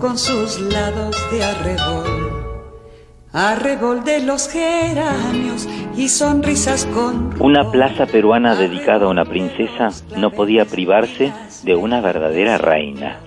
[0.00, 2.30] Con sus lados de arrebol.
[3.32, 10.30] Arrebol de los geranios y sonrisas con Una plaza peruana dedicada a una princesa no
[10.30, 11.32] podía privarse
[11.64, 13.18] de una verdadera reina.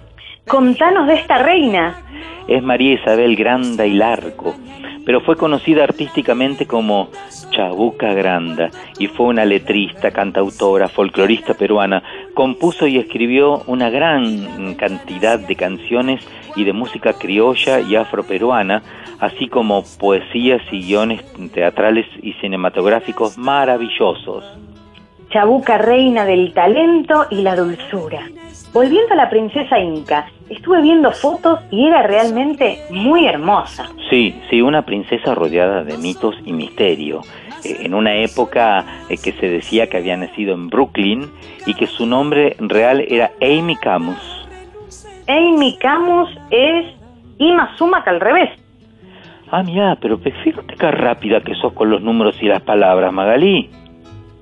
[0.48, 2.02] Contanos de esta reina.
[2.48, 4.56] Es María Isabel Granda y Larco,
[5.06, 7.10] pero fue conocida artísticamente como
[7.52, 12.04] Chabuca Granda y fue una letrista, cantautora, folclorista peruana.
[12.34, 18.82] Compuso y escribió una gran cantidad de canciones y de música criolla y afroperuana,
[19.20, 21.22] así como poesías y guiones
[21.54, 24.44] teatrales y cinematográficos maravillosos.
[25.30, 28.22] Chabuca, reina del talento y la dulzura.
[28.72, 33.90] Volviendo a la princesa Inca, estuve viendo fotos y era realmente muy hermosa.
[34.10, 37.22] Sí, sí, una princesa rodeada de mitos y misterio.
[37.64, 41.32] Eh, en una época eh, que se decía que había nacido en Brooklyn
[41.66, 44.43] y que su nombre real era Amy Camus.
[45.28, 46.86] Amy Camus es
[47.38, 48.50] Ima Sumac al revés.
[49.52, 53.70] Ah, mira, pero fíjate qué rápida que sos con los números y las palabras, Magalí.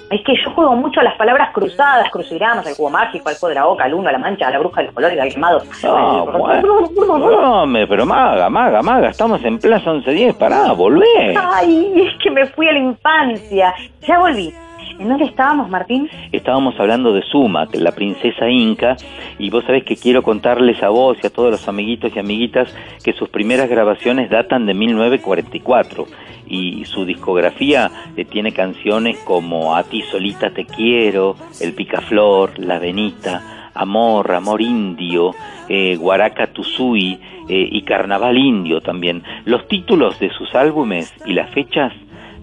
[0.09, 3.49] Es que yo juego mucho a las palabras cruzadas, crucigramas, el juego mágico, el juego
[3.49, 5.61] de la boca, el uno, la mancha, la bruja, el color, el quemado.
[5.85, 7.65] Ah, bueno.
[7.65, 11.35] No, pero maga, maga, maga, estamos en Plaza 1110, pará, volvé.
[11.37, 13.73] Ay, es que me fui a la infancia.
[14.05, 14.53] Ya volví.
[15.01, 16.07] ¿En dónde estábamos, Martín?
[16.31, 18.97] Estábamos hablando de Sumac, la princesa inca,
[19.39, 22.71] y vos sabés que quiero contarles a vos y a todos los amiguitos y amiguitas
[23.03, 26.05] que sus primeras grabaciones datan de 1944
[26.45, 32.77] y su discografía eh, tiene canciones como A ti solita te quiero, El picaflor, La
[32.77, 35.33] venita, Amor, Amor indio,
[35.67, 37.19] eh, Guaraca Tuzui
[37.49, 39.23] eh, y Carnaval indio también.
[39.45, 41.91] Los títulos de sus álbumes y las fechas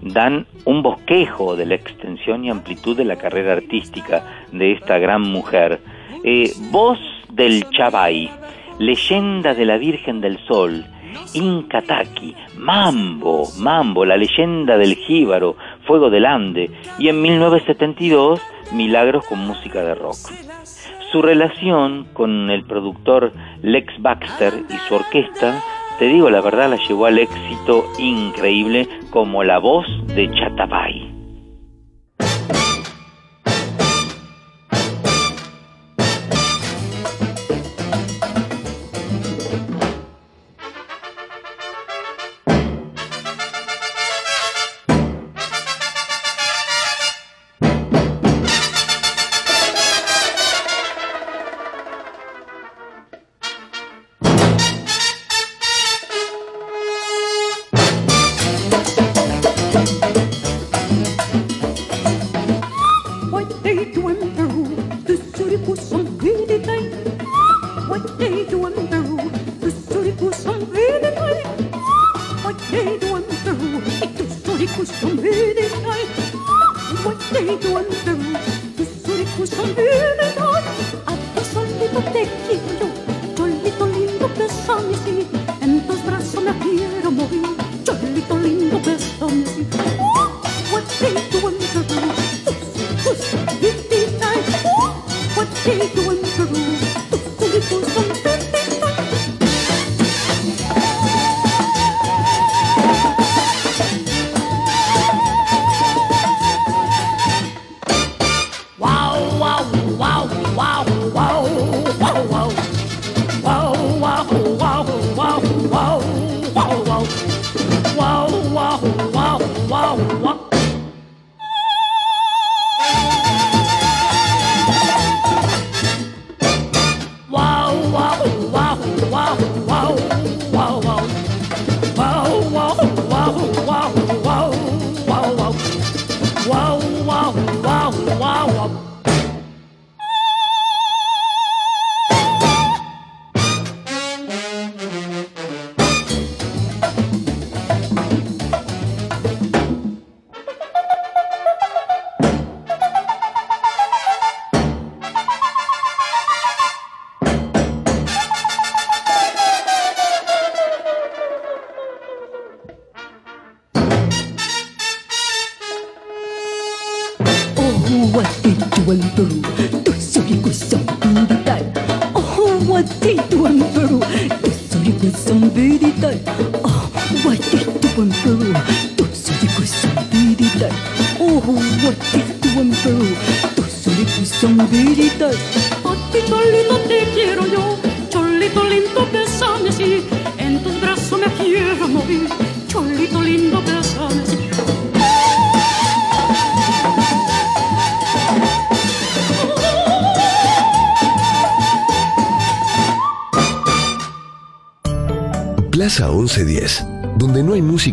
[0.02, 5.22] dan un bosquejo de la extensión y amplitud de la carrera artística de esta gran
[5.22, 5.80] mujer.
[6.24, 6.98] Eh, voz
[7.30, 8.30] del Chavay,
[8.78, 10.84] leyenda de la Virgen del Sol,
[11.34, 15.56] Incataki, Mambo, Mambo, la leyenda del Jíbaro,
[15.86, 18.40] Fuego del Ande, y en 1972,
[18.72, 20.16] Milagros con música de rock.
[21.10, 25.62] Su relación con el productor Lex Baxter y su orquesta,
[25.98, 31.17] te digo la verdad, la llevó al éxito increíble como la voz de Chatabay.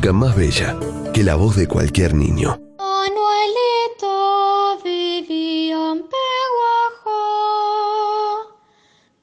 [0.05, 0.75] Música más bella
[1.13, 2.59] que la voz de cualquier niño.
[2.77, 7.21] Manuelito vivía en Peguajo,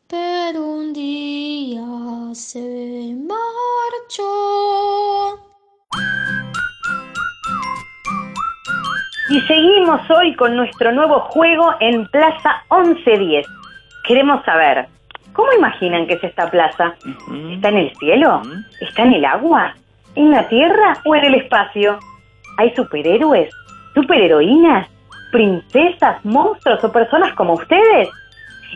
[0.08, 1.84] pero un día
[2.34, 4.32] se marchó.
[9.30, 13.46] Y seguimos hoy con nuestro nuevo juego en Plaza 1110.
[14.06, 14.88] Queremos saber,
[15.32, 16.94] ¿cómo imaginan que es esta plaza?
[17.52, 18.42] ¿Está en el cielo?
[18.80, 19.74] ¿Está en el agua?
[20.22, 21.98] ¿En la tierra o en el espacio?
[22.56, 23.52] ¿Hay superhéroes?
[23.92, 24.88] ¿Superheroínas?
[25.32, 28.08] ¿Princesas, monstruos o personas como ustedes?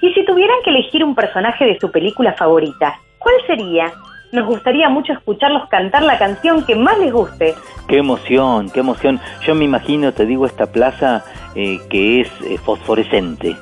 [0.03, 3.93] Y si tuvieran que elegir un personaje de su película favorita, ¿cuál sería?
[4.33, 7.55] Nos gustaría mucho escucharlos cantar la canción que más les guste.
[7.87, 9.21] Qué emoción, qué emoción.
[9.43, 11.25] Yo me imagino, te digo, esta plaza
[11.55, 13.55] eh, que es eh, fosforescente,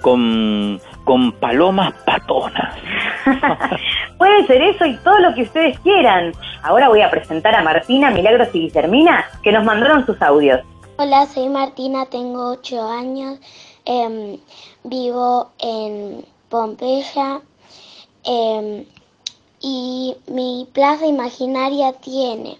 [0.00, 2.76] con, con palomas patonas.
[4.18, 6.32] Puede ser eso y todo lo que ustedes quieran.
[6.62, 10.60] Ahora voy a presentar a Martina, Milagros y Guillermina, que nos mandaron sus audios.
[10.96, 13.38] Hola, soy Martina, tengo 8 años,
[13.84, 14.38] em,
[14.84, 17.40] vivo en Pompeya
[18.24, 18.84] em,
[19.60, 22.58] y mi plaza imaginaria tiene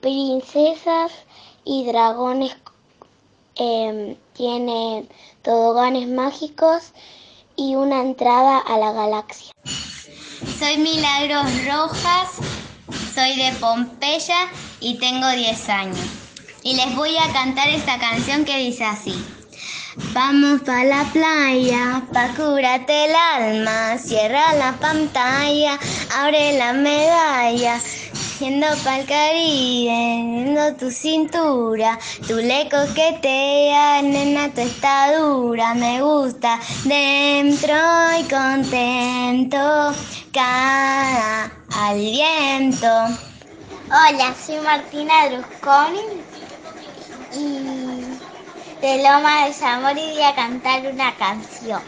[0.00, 1.12] princesas
[1.64, 2.56] y dragones,
[3.54, 5.06] em, tiene
[5.42, 6.92] toboganes mágicos
[7.58, 9.52] y una entrada a la galaxia.
[10.58, 12.28] Soy Milagros Rojas,
[13.12, 14.48] soy de Pompeya
[14.80, 15.98] y tengo 10 años.
[16.62, 19.12] Y les voy a cantar esta canción que dice así.
[20.12, 25.78] Vamos pa' la playa, pa' curarte el alma, cierra la pantalla,
[26.16, 27.80] abre la medalla,
[28.40, 37.74] yendo pa'l Caribe, viendo tu cintura, tú le coqueteas, nena, tu estadura, me gusta, dentro
[38.20, 39.58] y contento,
[40.32, 42.88] cara al viento.
[43.90, 46.00] Hola, soy Martina Drusconi
[47.32, 48.20] y
[48.80, 51.82] de Loma de Zamora voy a cantar una canción.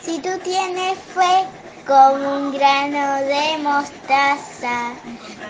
[0.00, 4.96] Si tú tienes fe como un grano de mostaza,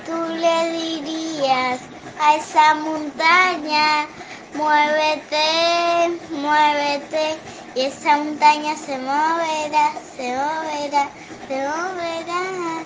[0.05, 1.81] tú le dirías
[2.19, 4.09] a esa montaña,
[4.52, 7.40] muévete, muévete,
[7.74, 11.12] y esa montaña se moverá, se moverá,
[11.47, 12.85] se moverá.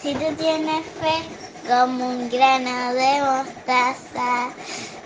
[0.00, 1.18] Si tú tienes fe
[1.66, 4.54] como un grano de mostaza,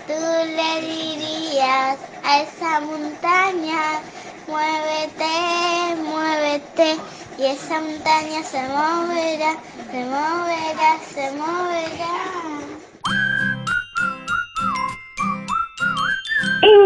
[0.07, 4.03] tú le dirías a esa montaña,
[4.47, 6.97] muévete, muévete,
[7.39, 9.57] y esa montaña se moverá,
[9.91, 12.73] se moverá, se moverá.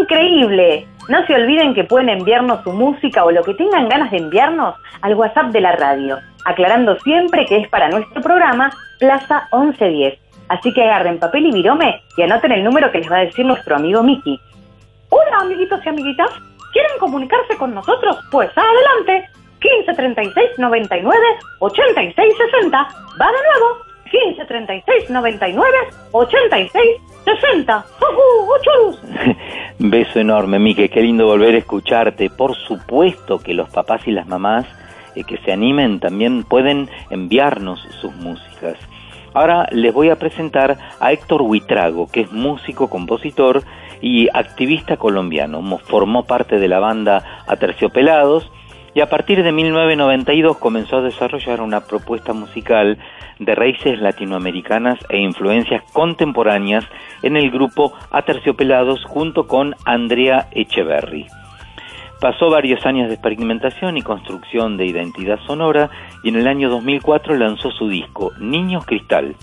[0.01, 0.87] ¡Increíble!
[1.09, 4.75] No se olviden que pueden enviarnos su música o lo que tengan ganas de enviarnos
[5.01, 8.69] al WhatsApp de la radio, aclarando siempre que es para nuestro programa
[8.99, 10.19] Plaza 1110.
[10.49, 13.45] Así que agarren papel y virome y anoten el número que les va a decir
[13.45, 14.39] nuestro amigo Miki.
[15.09, 16.29] Hola, amiguitos y amiguitas.
[16.77, 18.17] ¿Quieren comunicarse con nosotros?
[18.29, 19.27] Pues adelante.
[19.59, 21.17] 15 36 99
[21.57, 22.77] 86 60.
[23.19, 23.77] Va de nuevo.
[24.11, 25.77] 15 36 99
[26.11, 26.83] 86
[27.25, 27.85] 60.
[27.99, 28.53] ¡Jujú!
[28.53, 29.01] ¡Ocho luz!
[29.79, 30.89] Beso enorme, Mike.
[30.89, 32.29] Qué lindo volver a escucharte.
[32.29, 34.67] Por supuesto que los papás y las mamás
[35.15, 38.77] eh, que se animen también pueden enviarnos sus músicas.
[39.33, 43.63] Ahora les voy a presentar a Héctor Huitrago, que es músico, compositor
[44.01, 45.61] y activista colombiano.
[45.79, 48.51] Formó parte de la banda Aterciopelados
[48.93, 52.97] y a partir de 1992 comenzó a desarrollar una propuesta musical
[53.39, 56.85] de raíces latinoamericanas e influencias contemporáneas
[57.21, 61.27] en el grupo Aterciopelados junto con Andrea Echeverry.
[62.19, 65.91] Pasó varios años de experimentación y construcción de identidad sonora
[66.23, 69.35] y en el año 2004 lanzó su disco Niños Cristal,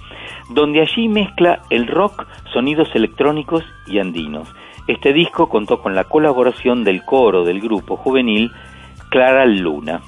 [0.50, 4.48] donde allí mezcla el rock, sonidos electrónicos y andinos.
[4.88, 8.50] Este disco contó con la colaboración del coro del grupo juvenil
[9.08, 10.00] Clara Luna.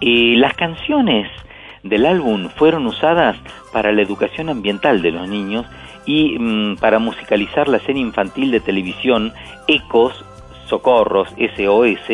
[0.00, 1.30] Y las canciones
[1.84, 3.36] del álbum fueron usadas
[3.72, 5.66] para la educación ambiental de los niños
[6.04, 9.32] y mm, para musicalizar la serie infantil de televisión
[9.68, 10.24] Ecos,
[10.74, 12.10] Socorros, SOS,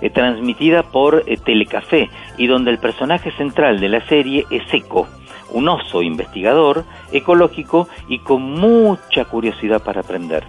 [0.00, 5.08] eh, transmitida por eh, Telecafé y donde el personaje central de la serie es Eco,
[5.50, 10.44] un oso investigador, ecológico y con mucha curiosidad para aprender.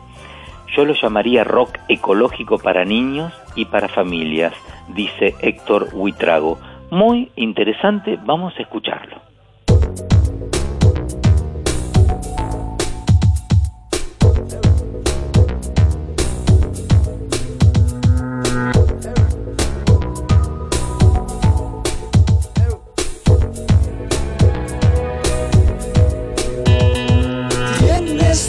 [0.75, 4.53] Yo lo llamaría rock ecológico para niños y para familias,
[4.89, 6.59] dice Héctor Huitrago.
[6.91, 9.34] Muy interesante, vamos a escucharlo.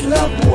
[0.07, 0.46] Tienes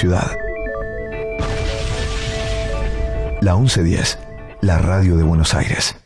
[0.00, 0.34] Ciudad.
[3.42, 4.18] La 1110,
[4.62, 5.99] la radio de Buenos Aires.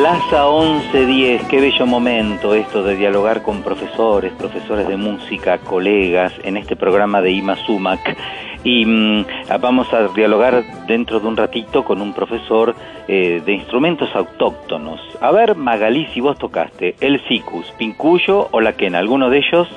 [0.00, 6.56] Plaza 1110, qué bello momento esto de dialogar con profesores, profesores de música, colegas, en
[6.56, 8.16] este programa de IMA Sumac.
[8.64, 9.26] Y mm,
[9.60, 12.74] vamos a dialogar dentro de un ratito con un profesor
[13.08, 15.02] eh, de instrumentos autóctonos.
[15.20, 19.68] A ver, Magalí, si vos tocaste el sicus, pincuyo o la quena, ¿alguno de ellos?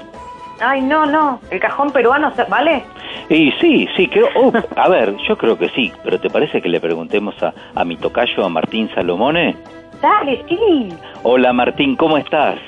[0.61, 1.41] Ay, no, no.
[1.51, 2.83] El cajón peruano, ¿vale?
[3.27, 4.29] Y sí, sí, creo,
[4.77, 7.97] a ver, yo creo que sí, pero ¿te parece que le preguntemos a, a mi
[7.97, 9.82] tocayo, a Martín Salomone?
[10.03, 10.89] Sí.
[11.23, 12.59] Hola Martín, ¿cómo estás?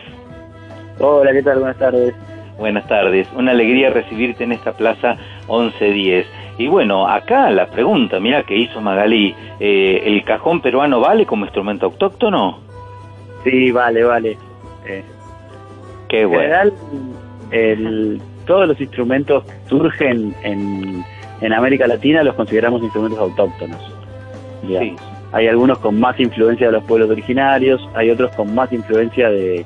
[0.99, 1.59] Hola, ¿qué tal?
[1.59, 2.15] Buenas tardes.
[2.57, 5.17] Buenas tardes, una alegría recibirte en esta plaza
[5.49, 6.25] 1110.
[6.57, 11.43] Y bueno, acá la pregunta, mira que hizo Magalí, eh, ¿el cajón peruano vale como
[11.43, 12.59] instrumento autóctono?
[13.43, 14.37] Sí, vale, vale.
[14.87, 15.03] Eh,
[16.07, 16.41] Qué en bueno.
[16.43, 16.73] general,
[17.51, 21.03] el- todos los instrumentos surgen en,
[21.41, 23.81] en América Latina los consideramos instrumentos autóctonos.
[24.63, 25.14] digamos.
[25.35, 29.65] Hay algunos con más influencia de los pueblos originarios, hay otros con más influencia de,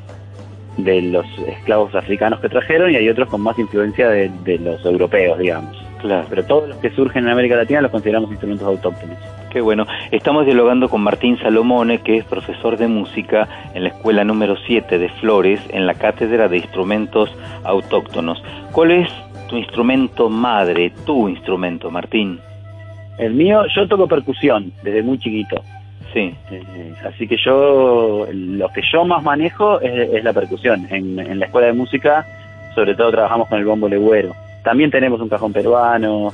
[0.78, 4.84] de los esclavos africanos que trajeron y hay otros con más influencia de, de los
[4.84, 5.78] europeos, digamos.
[6.02, 6.26] Claro.
[6.28, 9.16] Pero todos los que surgen en América Latina los consideramos instrumentos autóctonos.
[9.52, 9.86] Qué bueno.
[10.10, 14.98] Estamos dialogando con Martín Salomone, que es profesor de música en la escuela número 7
[14.98, 17.30] de Flores, en la cátedra de instrumentos
[17.64, 18.42] autóctonos.
[18.72, 19.10] ¿Cuál es
[19.48, 22.40] tu instrumento madre, tu instrumento, Martín?
[23.20, 25.62] El mío, yo toco percusión desde muy chiquito.
[26.14, 26.34] Sí.
[26.50, 30.88] Eh, así que yo, lo que yo más manejo es, es la percusión.
[30.90, 32.26] En, en la escuela de música,
[32.74, 34.34] sobre todo trabajamos con el bombo legüero.
[34.64, 36.34] También tenemos un cajón peruano.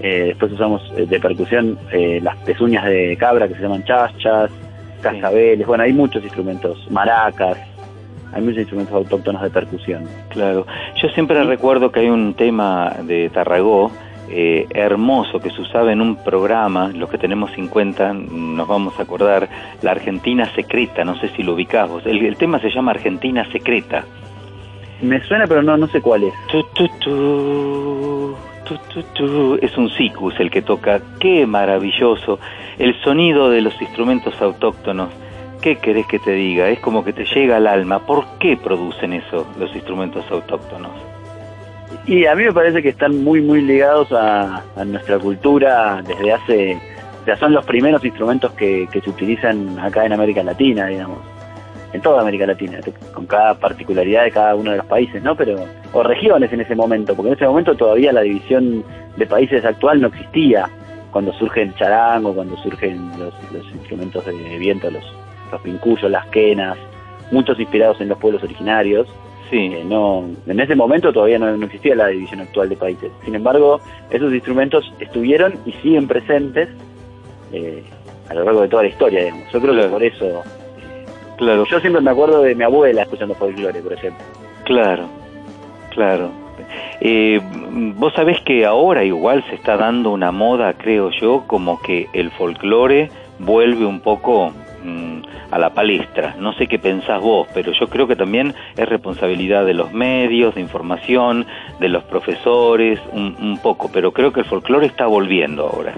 [0.00, 4.50] eh, después usamos eh, de percusión eh, las pezuñas de cabra que se llaman chachas,
[5.02, 5.66] cascabeles.
[5.66, 7.58] Bueno, hay muchos instrumentos, maracas.
[8.32, 10.04] Hay muchos instrumentos autóctonos de percusión.
[10.28, 10.64] Claro.
[11.02, 13.90] Yo siempre recuerdo que hay un tema de Tarragó
[14.30, 19.02] eh, hermoso que se usaba en un programa, los que tenemos 50 nos vamos a
[19.02, 19.48] acordar,
[19.82, 22.06] la Argentina Secreta, no sé si lo ubicás vos.
[22.06, 24.04] El, el tema se llama Argentina Secreta.
[25.02, 26.34] Me suena, pero no, no sé cuál es.
[26.50, 29.54] Tu, tu, tu, tu, tu, tu.
[29.62, 31.00] Es un sicus el que toca.
[31.18, 32.38] Qué maravilloso.
[32.78, 35.08] El sonido de los instrumentos autóctonos.
[35.62, 36.68] ¿Qué querés que te diga?
[36.68, 38.00] Es como que te llega al alma.
[38.00, 41.09] ¿Por qué producen eso los instrumentos autóctonos?
[42.06, 46.78] Y a mí me parece que están muy, muy ligados a, nuestra cultura desde hace...
[47.24, 51.18] Sea, son los primeros instrumentos que, que se utilizan acá en América Latina, digamos.
[51.92, 52.78] En toda América Latina,
[53.12, 55.34] con cada particularidad de cada uno de los países, ¿no?
[55.34, 55.56] Pero,
[55.92, 58.84] o regiones en ese momento, porque en ese momento todavía la división
[59.16, 60.70] de países actual no existía.
[61.10, 65.04] Cuando surge el charango, cuando surgen los, los instrumentos de viento, los,
[65.50, 66.78] los pincuyos, las quenas,
[67.30, 69.08] muchos inspirados en los pueblos originarios.
[69.50, 69.72] Sí.
[69.72, 73.10] Eh, no, en ese momento todavía no, no existía la división actual de países.
[73.24, 76.68] Sin embargo, esos instrumentos estuvieron y siguen presentes
[77.52, 77.82] eh,
[78.28, 79.52] a lo largo de toda la historia, digamos.
[79.52, 80.42] Yo creo que por eso...
[81.36, 81.64] Claro.
[81.64, 84.22] Yo siempre me acuerdo de mi abuela escuchando folclore, por ejemplo.
[84.64, 85.06] Claro,
[85.90, 86.30] claro.
[87.00, 87.40] Eh,
[87.96, 92.30] vos sabés que ahora igual se está dando una moda, creo yo, como que el
[92.32, 94.52] folclore vuelve un poco
[95.50, 96.36] a la palestra.
[96.38, 100.54] No sé qué pensás vos, pero yo creo que también es responsabilidad de los medios,
[100.54, 101.46] de información,
[101.78, 105.94] de los profesores, un, un poco, pero creo que el folclore está volviendo ahora.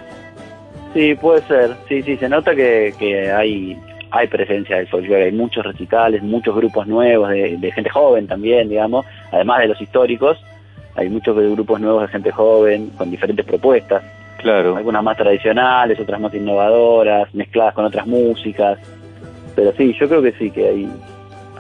[0.94, 1.76] Sí, puede ser.
[1.88, 3.76] Sí, sí, se nota que, que hay
[4.14, 8.68] hay presencia del folclore, hay muchos recitales, muchos grupos nuevos de, de gente joven también,
[8.68, 10.38] digamos, además de los históricos,
[10.96, 14.02] hay muchos grupos nuevos de gente joven con diferentes propuestas.
[14.42, 14.76] Claro.
[14.76, 18.78] Algunas más tradicionales, otras más innovadoras, mezcladas con otras músicas.
[19.54, 20.90] Pero sí, yo creo que sí, que hay,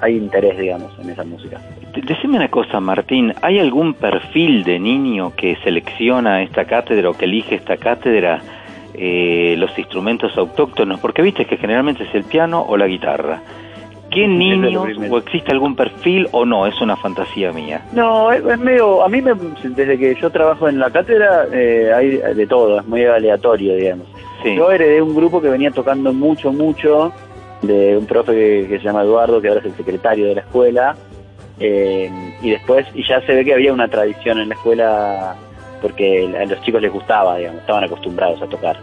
[0.00, 1.60] hay interés, digamos, en esa música.
[1.94, 7.26] Decime una cosa, Martín, ¿hay algún perfil de niño que selecciona esta cátedra o que
[7.26, 8.40] elige esta cátedra
[8.94, 10.98] eh, los instrumentos autóctonos?
[11.00, 13.42] Porque viste que generalmente es el piano o la guitarra.
[14.12, 16.66] ¿Qué niños o existe algún perfil o no?
[16.66, 17.82] Es una fantasía mía.
[17.92, 21.92] No, es, es medio, a mí me, desde que yo trabajo en la cátedra eh,
[21.94, 24.06] hay de todo, es muy aleatorio, digamos.
[24.44, 27.12] Yo heredé un grupo que venía tocando mucho, mucho,
[27.62, 30.40] de un profe que, que se llama Eduardo, que ahora es el secretario de la
[30.40, 30.96] escuela,
[31.60, 32.10] eh,
[32.42, 35.36] y después, y ya se ve que había una tradición en la escuela
[35.80, 38.76] porque a los chicos les gustaba, digamos, estaban acostumbrados a tocar.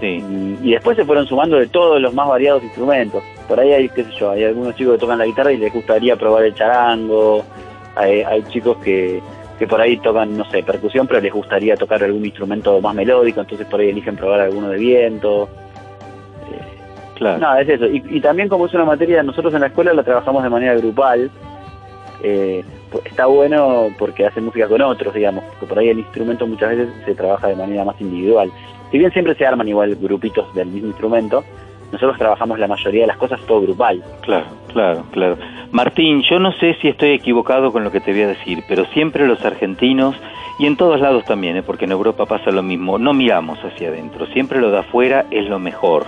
[0.00, 0.22] Sí.
[0.62, 3.22] Y después se fueron sumando de todos los más variados instrumentos.
[3.48, 5.72] Por ahí hay, qué sé yo, hay algunos chicos que tocan la guitarra y les
[5.72, 7.44] gustaría probar el charango,
[7.96, 9.20] hay, hay chicos que,
[9.58, 13.40] que por ahí tocan, no sé, percusión, pero les gustaría tocar algún instrumento más melódico,
[13.40, 15.48] entonces por ahí eligen probar alguno de viento.
[17.16, 17.38] Claro.
[17.38, 17.86] No, es eso.
[17.86, 20.74] Y, y también como es una materia, nosotros en la escuela la trabajamos de manera
[20.74, 21.30] grupal.
[22.22, 26.46] eh, pues está bueno porque hace música con otros, digamos, porque por ahí el instrumento
[26.46, 28.50] muchas veces se trabaja de manera más individual.
[28.90, 31.42] Si bien siempre se arman igual grupitos del mismo instrumento,
[31.92, 34.02] nosotros trabajamos la mayoría de las cosas todo grupal.
[34.22, 35.36] Claro, claro, claro.
[35.70, 38.84] Martín, yo no sé si estoy equivocado con lo que te voy a decir, pero
[38.86, 40.16] siempre los argentinos,
[40.58, 41.62] y en todos lados también, ¿eh?
[41.62, 45.48] porque en Europa pasa lo mismo, no miramos hacia adentro, siempre lo de afuera es
[45.48, 46.06] lo mejor.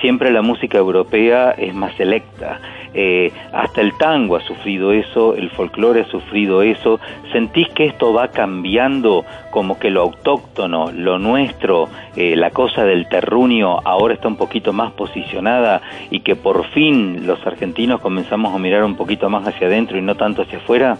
[0.00, 2.60] Siempre la música europea es más selecta.
[2.94, 7.00] Eh, hasta el tango ha sufrido eso, el folclore ha sufrido eso.
[7.32, 13.08] ¿Sentís que esto va cambiando como que lo autóctono, lo nuestro, eh, la cosa del
[13.08, 18.58] terruño ahora está un poquito más posicionada y que por fin los argentinos comenzamos a
[18.58, 20.96] mirar un poquito más hacia adentro y no tanto hacia afuera?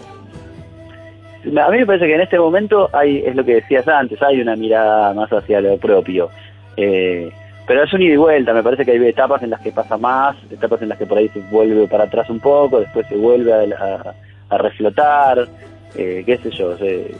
[1.45, 4.41] A mí me parece que en este momento hay, es lo que decías antes, hay
[4.41, 6.29] una mirada más hacia lo propio.
[6.75, 7.31] Eh,
[7.69, 9.95] pero es un ida y vuelta, me parece que hay etapas en las que pasa
[9.95, 13.15] más, etapas en las que por ahí se vuelve para atrás un poco, después se
[13.15, 14.13] vuelve a, a-
[14.49, 15.47] a reflotar,
[15.95, 16.73] eh, qué sé yo.
[16.81, 17.13] eh,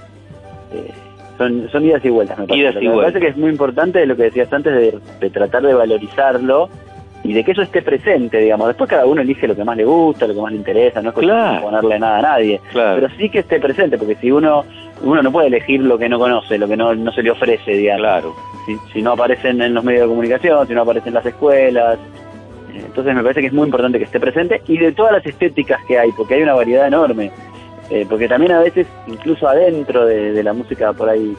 [1.38, 2.62] son, son idas y vueltas, me parece.
[2.64, 3.12] Idas y me vueltas.
[3.14, 6.68] parece que es muy importante lo que decías antes de, de tratar de valorizarlo
[7.24, 8.68] y de que eso esté presente, digamos.
[8.68, 11.10] Después cada uno elige lo que más le gusta, lo que más le interesa, no
[11.10, 11.66] es cuestión de Claro.
[11.66, 12.60] ponerle nada a nadie.
[12.72, 12.96] Claro.
[13.02, 14.64] Pero sí que esté presente, porque si uno
[15.02, 17.72] uno no puede elegir lo que no conoce, lo que no, no se le ofrece,
[17.72, 18.02] digamos.
[18.02, 18.36] Claro.
[18.66, 21.98] Si, si no aparecen en los medios de comunicación, si no aparecen en las escuelas.
[22.74, 25.26] Eh, Entonces me parece que es muy importante que esté presente y de todas las
[25.26, 27.32] estéticas que hay, porque hay una variedad enorme.
[27.90, 31.36] Eh, porque también a veces, incluso adentro de, de la música por ahí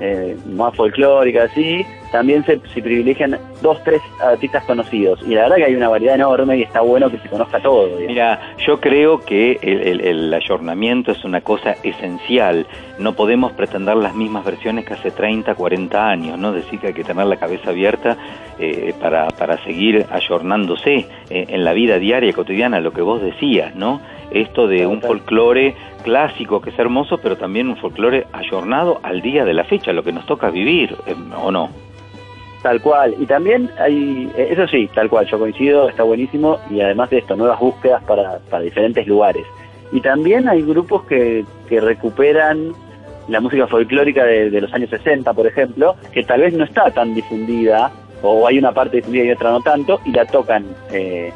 [0.00, 5.20] eh, más folclórica, así, también se, se privilegian dos, tres artistas conocidos.
[5.26, 7.88] Y la verdad que hay una variedad enorme y está bueno que se conozca todo.
[8.06, 12.66] Mira, yo creo que el, el- el ayornamiento es una cosa esencial.
[12.98, 16.52] No podemos pretender las mismas versiones que hace 30, 40 años, ¿no?
[16.52, 18.16] Decir que hay que tener la cabeza abierta
[18.58, 20.94] eh, para, para seguir ayornándose
[21.30, 24.00] eh, en la vida diaria, cotidiana, lo que vos decías, ¿no?
[24.30, 29.44] Esto de un folclore clásico que es hermoso, pero también un folclore ayornado al día
[29.44, 31.70] de la fecha, lo que nos toca vivir, eh, ¿o no?
[32.62, 33.14] Tal cual.
[33.18, 36.58] Y también hay, eh, eso sí, tal cual, yo coincido, está buenísimo.
[36.70, 39.44] Y además de esto, nuevas búsquedas para, para diferentes lugares.
[39.92, 42.72] Y también hay grupos que, que recuperan
[43.28, 46.90] la música folclórica de, de los años 60, por ejemplo, que tal vez no está
[46.90, 47.92] tan difundida,
[48.22, 51.32] o hay una parte difundida y otra no tanto, y la tocan eh,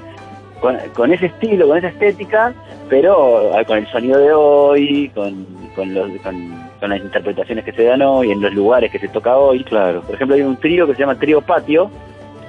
[0.60, 2.52] con, con ese estilo, con esa estética,
[2.88, 7.72] pero eh, con el sonido de hoy, con, con, los, con, con las interpretaciones que
[7.72, 9.62] se dan hoy, en los lugares que se toca hoy.
[9.64, 10.02] Claro.
[10.02, 11.90] Por ejemplo, hay un trío que se llama Trío Patio,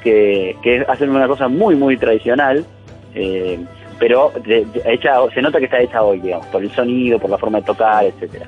[0.03, 2.65] que, que hacen una cosa muy, muy tradicional,
[3.15, 3.59] eh,
[3.99, 7.29] pero de- de- hecha, se nota que está hecha hoy, digamos, por el sonido, por
[7.29, 8.45] la forma de tocar, etcétera.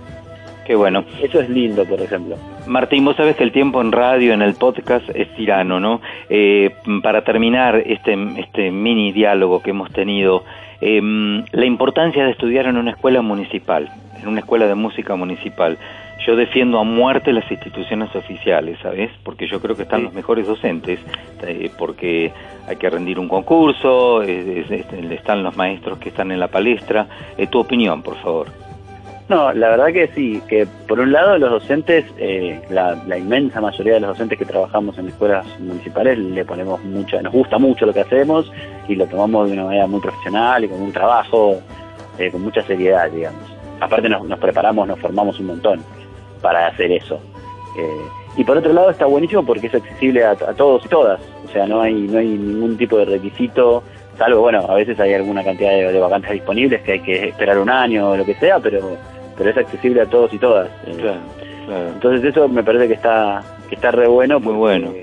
[0.72, 1.03] Qué bueno.
[1.22, 2.38] Eso es lindo, por ejemplo.
[2.65, 5.99] Martín, vos sabés que el tiempo en radio, en el podcast, es tirano, ¿no?
[6.30, 6.69] Eh,
[7.03, 10.45] para terminar este, este mini diálogo que hemos tenido,
[10.80, 11.02] eh,
[11.52, 13.89] la importancia de estudiar en una escuela municipal,
[14.22, 15.77] en una escuela de música municipal.
[16.26, 19.11] Yo defiendo a muerte las instituciones oficiales, ¿sabes?
[19.26, 21.02] Porque yo creo que están los mejores docentes,
[21.45, 22.31] eh, porque
[22.65, 27.07] hay que rendir un concurso, es- es- están los maestros que están en la palestra.
[27.38, 28.48] Eh, tu opinión, por favor.
[29.31, 33.93] No, la verdad que sí, que por un lado los docentes, eh, la, inmensa mayoría
[33.93, 37.93] de los docentes que trabajamos en escuelas municipales le ponemos mucha, nos gusta mucho lo
[37.93, 38.51] que hacemos
[38.89, 41.61] y lo tomamos de una manera muy profesional y con un trabajo
[42.19, 43.41] eh, con mucha seriedad, digamos.
[43.79, 45.81] Aparte nos, nos preparamos, nos formamos un montón
[46.41, 47.21] para hacer eso.
[47.79, 48.01] Eh,
[48.35, 51.47] y por otro lado está buenísimo porque es accesible a, a todos y todas, o
[51.53, 53.81] sea, no hay, no hay ningún tipo de requisito,
[54.17, 57.57] salvo, bueno, a veces hay alguna cantidad de, de vacantes disponibles que hay que esperar
[57.59, 58.97] un año o lo que sea, pero
[59.41, 60.69] pero es accesible a todos y todas.
[60.85, 61.18] Eh,
[61.95, 64.39] Entonces eso me parece que está que está re bueno.
[64.39, 64.93] Muy bueno.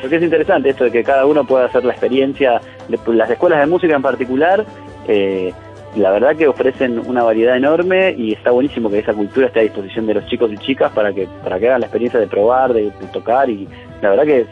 [0.00, 2.60] Porque es interesante esto de que cada uno pueda hacer la experiencia.
[3.08, 4.64] Las escuelas de música en particular,
[5.08, 5.52] eh,
[5.96, 9.62] la verdad que ofrecen una variedad enorme y está buenísimo que esa cultura esté a
[9.64, 12.72] disposición de los chicos y chicas para que para que hagan la experiencia de probar,
[12.72, 13.66] de, de tocar y
[14.00, 14.46] la verdad que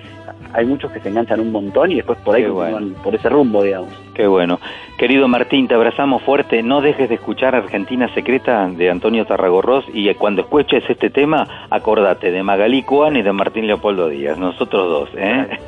[0.54, 3.62] hay muchos que se enganchan un montón y después por ahí continúan por ese rumbo,
[3.62, 3.92] digamos.
[4.14, 4.60] Qué bueno.
[4.96, 6.62] Querido Martín, te abrazamos fuerte.
[6.62, 12.30] No dejes de escuchar Argentina Secreta de Antonio Tarragorros y cuando escuches este tema, acordate
[12.30, 15.10] de Magalí Cuán y de Martín Leopoldo Díaz, nosotros dos.
[15.16, 15.58] ¿eh?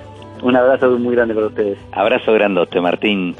[0.42, 1.78] Un abrazo muy grande para ustedes.
[1.90, 3.34] Abrazo grandote, Martín.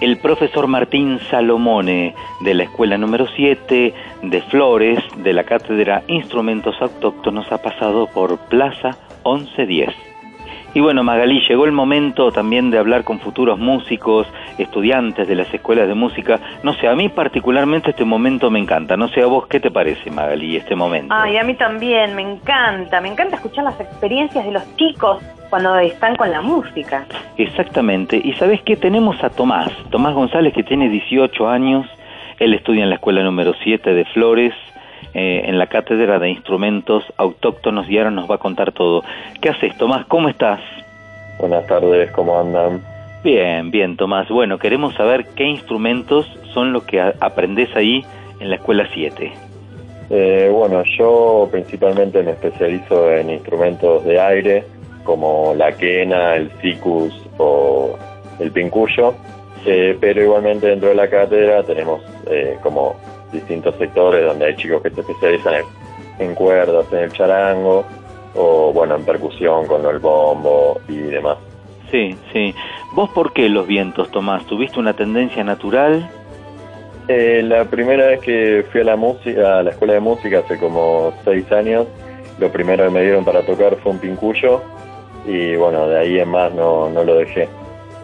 [0.00, 6.74] El profesor Martín Salomone de la escuela número 7 de Flores de la cátedra Instrumentos
[6.80, 10.11] Autóctonos ha pasado por Plaza 1110.
[10.74, 14.26] Y bueno, Magalí, llegó el momento también de hablar con futuros músicos,
[14.56, 16.40] estudiantes de las escuelas de música.
[16.62, 18.96] No sé, a mí particularmente este momento me encanta.
[18.96, 21.14] No sé a vos qué te parece, Magalí, este momento.
[21.14, 25.76] Ay, a mí también, me encanta, me encanta escuchar las experiencias de los chicos cuando
[25.78, 27.04] están con la música.
[27.36, 28.18] Exactamente.
[28.22, 28.76] Y sabes qué?
[28.76, 31.86] Tenemos a Tomás, Tomás González que tiene 18 años,
[32.38, 34.54] él estudia en la escuela número 7 de Flores,
[35.14, 39.02] eh, en la cátedra de instrumentos autóctonos y ahora nos va a contar todo.
[39.40, 40.06] ¿Qué haces, Tomás?
[40.06, 40.60] ¿Cómo estás?
[41.38, 42.80] Buenas tardes, ¿cómo andan?
[43.24, 44.28] Bien, bien, Tomás.
[44.28, 48.04] Bueno, queremos saber qué instrumentos son los que aprendés ahí
[48.40, 49.32] en la escuela 7.
[50.10, 54.64] Eh, bueno, yo principalmente me especializo en instrumentos de aire,
[55.04, 57.96] como la quena, el cicus o
[58.38, 59.14] el pincuyo,
[59.64, 62.96] eh, pero igualmente dentro de la cátedra tenemos eh, como
[63.32, 65.64] distintos sectores donde hay chicos que se especializan en,
[66.26, 67.84] en cuerdas, en el charango,
[68.34, 71.38] o bueno, en percusión con el bombo y demás.
[71.90, 72.54] Sí, sí.
[72.94, 74.46] ¿Vos por qué los vientos, Tomás?
[74.46, 76.08] ¿Tuviste una tendencia natural?
[77.08, 80.58] Eh, la primera vez que fui a la música, a la escuela de música hace
[80.58, 81.86] como seis años,
[82.38, 84.62] lo primero que me dieron para tocar fue un pincuyo
[85.26, 87.48] y bueno, de ahí en más no, no lo dejé.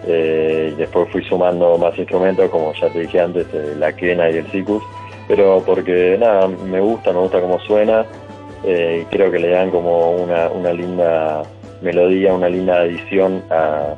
[0.06, 4.36] Eh, después fui sumando más instrumentos, como ya te dije antes, eh, la quena y
[4.36, 4.82] el cicus,
[5.28, 8.05] pero porque nada, me gusta, me gusta cómo suena
[8.64, 11.44] eh, y creo que le dan como una, una linda
[11.80, 13.94] melodía, una linda adición a,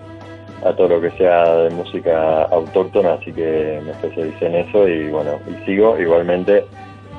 [0.64, 5.08] a todo lo que sea de música autóctona, así que me especialicé en eso y
[5.08, 6.64] bueno, y sigo igualmente.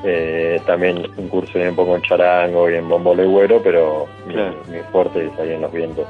[0.03, 4.55] eh, también incursioné un poco en charango y en bombo legüero, pero mi- Claro.
[4.67, 6.07] mi, fuerte es ahí en los vientos.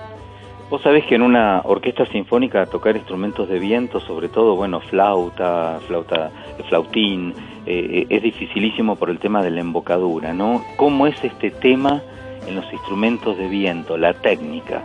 [0.70, 5.82] Vos sabés que en una orquesta sinfónica tocar instrumentos de viento, sobre todo, bueno, flauta,
[5.88, 6.32] flauta,
[6.70, 7.36] flautín,
[7.66, 10.64] eh, es dificilísimo por el tema de la embocadura, ¿no?
[10.78, 12.02] ¿Cómo es este tema
[12.48, 14.82] en los instrumentos de viento, la técnica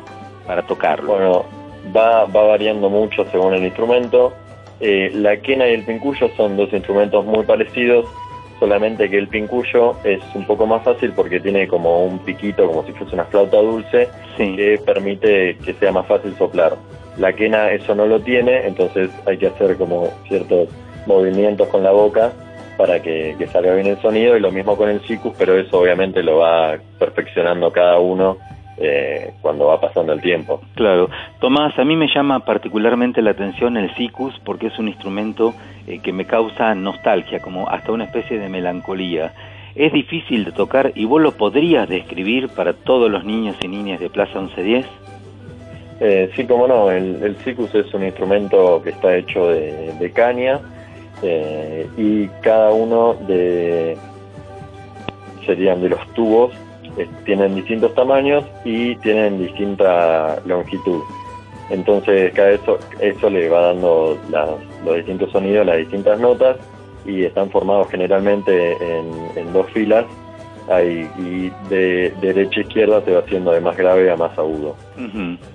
[0.47, 1.12] para tocarlo?
[1.12, 1.44] Bueno,
[1.97, 4.35] va, va variando mucho según el instrumento.
[4.81, 8.07] Eh, la quena y el pincuyo son dos instrumentos muy parecidos,
[8.59, 12.85] solamente que el pincuyo es un poco más fácil porque tiene como un piquito, como
[12.85, 16.77] si fuese una flauta dulce, que permite que sea más fácil soplar.
[17.16, 20.69] La quena eso no lo tiene, entonces hay que hacer como ciertos
[21.07, 22.32] movimientos con la boca
[22.77, 25.81] para que, que salga bien el sonido y lo mismo con el sicus, pero eso
[25.81, 28.36] obviamente lo va perfeccionando cada uno
[28.78, 30.61] eh, cuando va pasando el tiempo.
[30.74, 31.09] Claro.
[31.40, 35.55] Tomás, a mí me llama particularmente la atención el sikus porque es un instrumento
[35.86, 39.32] eh, que me causa nostalgia, como hasta una especie de melancolía.
[39.74, 43.98] Es difícil de tocar y vos lo podrías describir para todos los niños y niñas
[44.01, 44.86] de Plaza 1110.
[46.01, 50.12] Eh, sí, como no, el, el sikus es un instrumento que está hecho de, de
[50.12, 50.61] caña
[51.22, 53.97] eh, y cada uno de
[55.44, 56.52] serían de los tubos
[56.98, 61.02] eh, tienen distintos tamaños y tienen distinta longitud.
[61.70, 64.48] Entonces cada eso eso le va dando las-
[64.84, 66.56] los distintos sonidos, las distintas notas
[67.05, 69.06] y están formados generalmente en,
[69.38, 70.05] en dos filas
[70.68, 74.74] ahí, y de derecha a izquierda se va haciendo de más grave a más agudo.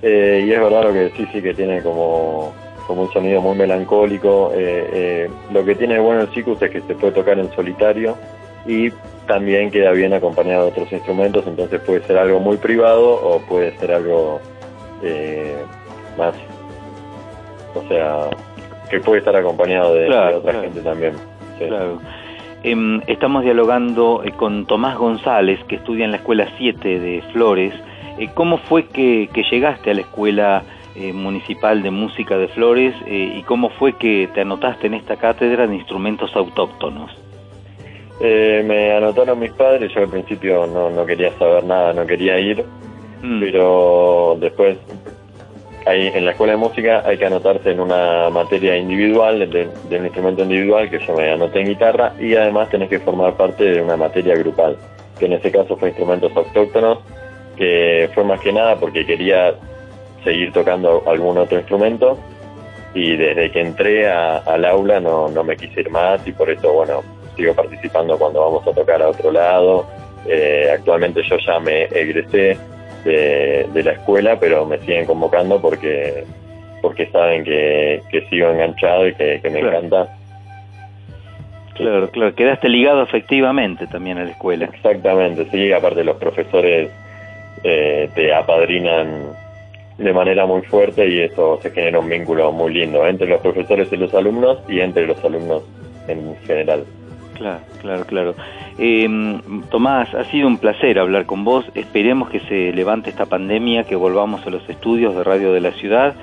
[0.02, 2.54] Eh, y es verdad lo que decís, sí que tiene como,
[2.92, 4.52] como un sonido muy melancólico.
[4.54, 7.50] Eh, eh, lo que tiene de bueno el Sikus es que se puede tocar en
[7.54, 8.18] solitario
[8.66, 8.92] y
[9.28, 13.78] también queda bien acompañado de otros instrumentos, entonces puede ser algo muy privado o puede
[13.78, 14.42] ser algo
[15.02, 15.56] eh,
[16.18, 16.36] más,
[17.74, 18.30] o sea,
[18.90, 20.62] que puede estar acompañado de, otra claro.
[20.62, 21.14] gente también.
[21.58, 21.66] Sí.
[21.66, 22.00] Claro.
[22.64, 27.74] Em, estamos dialogando eh, con Tomás González, que estudia en la Escuela 7 de Flores.
[28.20, 30.64] Eh, ¿Cómo fue que, que llegaste a la Escuela
[30.96, 35.16] eh, Municipal de Música de Flores eh, y cómo fue que te anotaste en esta
[35.16, 37.12] cátedra de instrumentos autóctonos?
[38.20, 42.40] Eh, me anotaron mis padres, yo al principio no, no quería saber nada, no quería
[42.40, 42.64] ir,
[43.22, 44.78] pero después
[45.86, 49.98] ahí en la escuela de música hay que anotarse en una materia individual, de, de
[49.98, 53.64] un instrumento individual, que yo me anoté en guitarra, y además tenés que formar parte
[53.64, 54.78] de una materia grupal,
[55.18, 57.00] que en este caso fue instrumentos autóctonos,
[57.58, 59.56] que fue más que nada porque quería
[60.24, 62.20] seguir tocando algún otro instrumento,
[62.94, 66.50] y desde que entré a- al aula no, no me quise ir más, y por
[66.50, 67.02] eso, bueno,
[67.36, 69.86] sigo participando cuando vamos a tocar a otro lado.
[70.28, 72.58] Eh, actualmente yo ya me egresé
[73.06, 76.26] de, de la escuela, pero me siguen convocando porque
[76.82, 79.78] porque saben que, que sigo enganchado y que, que me Claro.
[79.78, 80.08] encanta.
[81.76, 84.66] Claro, claro, quedaste ligado efectivamente también a la escuela.
[84.66, 86.90] Exactamente, sí, aparte los profesores
[87.64, 89.28] eh, te apadrinan
[90.02, 93.92] de manera muy fuerte y eso se genera un vínculo muy lindo entre los profesores
[93.92, 95.64] y los alumnos y entre los alumnos
[96.08, 96.84] en general.
[97.36, 98.36] Claro, claro, claro.
[98.78, 99.08] Eh,
[99.70, 101.66] Tomás, ha sido un placer hablar con vos.
[101.76, 105.72] Esperemos que se levante esta pandemia, que volvamos a los estudios de Radio de la
[105.72, 106.16] Ciudad.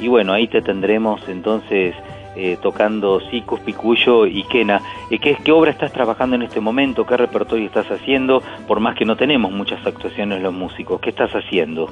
[0.00, 1.94] Y bueno, ahí te tendremos entonces
[2.36, 4.82] eh, tocando Sicus, Picuyo y Quena.
[5.10, 7.06] Eh, ¿qué, ¿Qué obra estás trabajando en este momento?
[7.06, 8.42] ¿Qué repertorio estás haciendo?
[8.68, 11.00] Por más que no tenemos muchas actuaciones los músicos.
[11.00, 11.90] ¿Qué estás haciendo?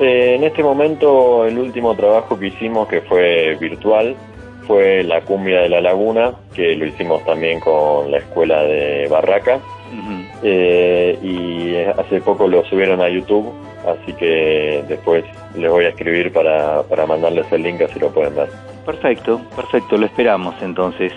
[0.00, 4.14] Eh, en este momento el último trabajo que hicimos, que fue virtual,
[4.66, 9.60] fue La Cumbia de la Laguna, que lo hicimos también con la escuela de Barraca.
[10.42, 13.52] Eh, y hace poco lo subieron a YouTube,
[13.86, 15.24] así que después
[15.56, 18.48] les voy a escribir para, para mandarles el link así lo pueden ver.
[18.84, 21.12] Perfecto, perfecto, lo esperamos entonces.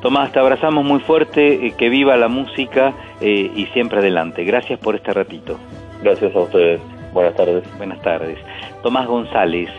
[0.00, 4.44] Tomás, te abrazamos muy fuerte, eh, que viva la música eh, y siempre adelante.
[4.44, 5.58] Gracias por este ratito.
[6.02, 6.80] Gracias a ustedes.
[7.12, 7.64] Buenas tardes.
[7.76, 8.38] Buenas tardes.
[8.82, 9.70] Tomás González,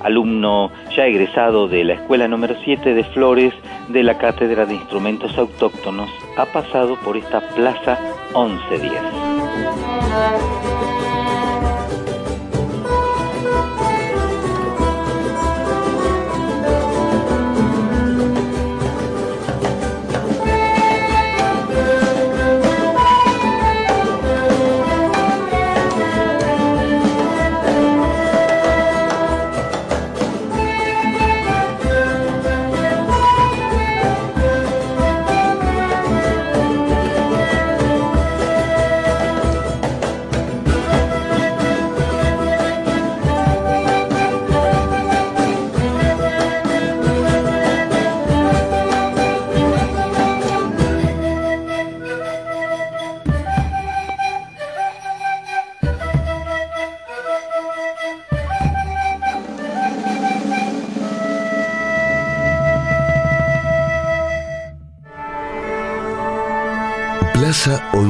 [0.00, 3.52] alumno ya egresado de la Escuela número 7 de Flores
[3.88, 7.98] de la Cátedra de Instrumentos Autóctonos, ha pasado por esta Plaza
[8.34, 8.92] 1110.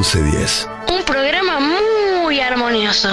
[0.07, 0.69] 1110.
[0.89, 3.09] Un programa muy armonioso.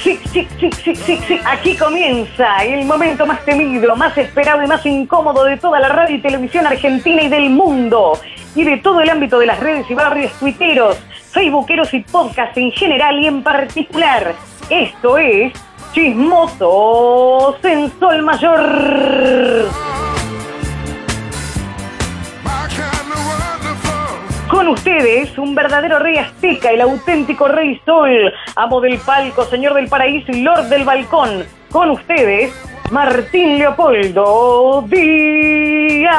[0.00, 1.40] Sí, sí, sí, sí, sí, sí.
[1.46, 6.14] Aquí comienza el momento más temido, más esperado y más incómodo de toda la radio
[6.14, 8.20] y televisión argentina y del mundo.
[8.54, 10.96] Y de todo el ámbito de las redes y barrios tuiteros,
[11.32, 14.51] facebookeros y podcast en general y en particular.
[14.72, 15.52] Esto es
[15.92, 19.68] Chismosos en Sol Mayor.
[24.48, 29.88] Con ustedes, un verdadero rey azteca, el auténtico rey sol, amo del palco, señor del
[29.88, 31.44] paraíso y lord del balcón.
[31.70, 32.50] Con ustedes,
[32.92, 36.10] Martín Leopoldo Díaz.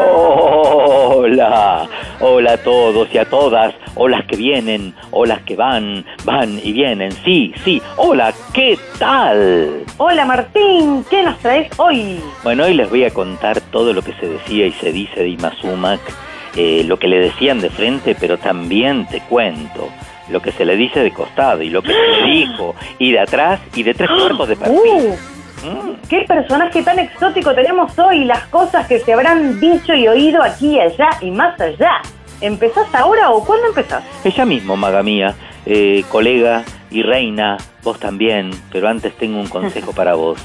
[0.00, 1.88] Hola,
[2.20, 7.10] hola a todos y a todas, hola que vienen, hola que van, van y vienen,
[7.24, 9.82] sí, sí, hola, ¿qué tal?
[9.96, 12.20] Hola Martín, ¿qué nos traes hoy?
[12.44, 15.30] Bueno, hoy les voy a contar todo lo que se decía y se dice de
[15.30, 16.00] Imazumac,
[16.54, 19.88] eh, lo que le decían de frente, pero también te cuento
[20.28, 23.18] lo que se le dice de costado y lo que se le dijo, y de
[23.18, 24.78] atrás y de tres cuartos de perfil.
[24.78, 25.31] Uh,
[26.08, 28.24] ¿Qué personaje tan exótico tenemos hoy?
[28.24, 32.02] Las cosas que se habrán dicho y oído aquí allá y más allá.
[32.40, 34.02] ¿Empezás ahora o cuándo empezás?
[34.24, 35.34] Ella mismo, maga mía,
[35.64, 40.38] eh, colega y reina, vos también, pero antes tengo un consejo para vos.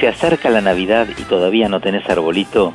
[0.00, 2.74] Se acerca la Navidad y todavía no tenés arbolito.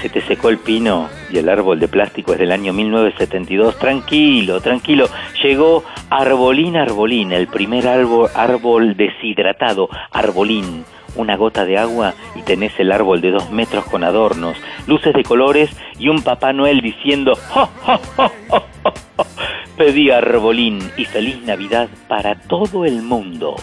[0.00, 3.78] Se te secó el pino y el árbol de plástico es del año 1972.
[3.78, 5.08] Tranquilo, tranquilo.
[5.42, 9.88] Llegó Arbolín Arbolín, el primer árbol, árbol deshidratado.
[10.10, 10.84] Arbolín,
[11.16, 14.56] una gota de agua y tenés el árbol de dos metros con adornos,
[14.86, 19.24] luces de colores y un Papá Noel diciendo ¡Ja, ja, ja, ja, ja, ja!
[19.76, 23.56] Pedí arbolín y feliz Navidad para todo el mundo.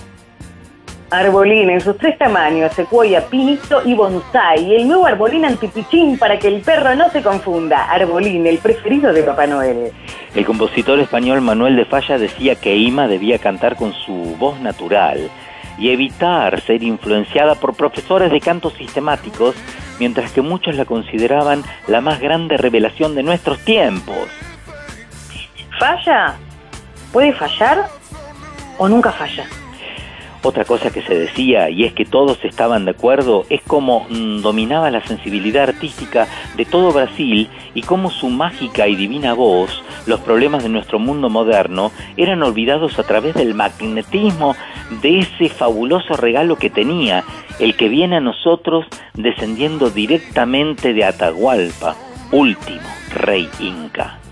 [1.14, 4.73] Arbolín en sus tres tamaños, secuoya, pinito y bonsai.
[4.73, 7.84] El nuevo arbolín antipichín para que el perro no se confunda.
[7.91, 9.91] Arbolín, el preferido de Papá Noel.
[10.34, 15.30] El compositor español Manuel de Falla decía que Ima debía cantar con su voz natural
[15.77, 19.53] y evitar ser influenciada por profesores de cantos sistemáticos,
[19.99, 24.30] mientras que muchos la consideraban la más grande revelación de nuestros tiempos.
[25.77, 26.34] ¿Falla?
[27.11, 27.85] ¿Puede fallar
[28.80, 29.45] o nunca falla?
[30.45, 34.41] Otra cosa que se decía, y es que todos estaban de acuerdo, es cómo mm,
[34.41, 40.19] dominaba la sensibilidad artística de todo Brasil y cómo su mágica y divina voz, los
[40.19, 44.57] problemas de nuestro mundo moderno, eran olvidados a través del magnetismo
[45.01, 47.23] de ese fabuloso regalo que tenía,
[47.59, 51.95] el que viene a nosotros descendiendo directamente de Atahualpa,
[52.33, 54.22] último rey inca.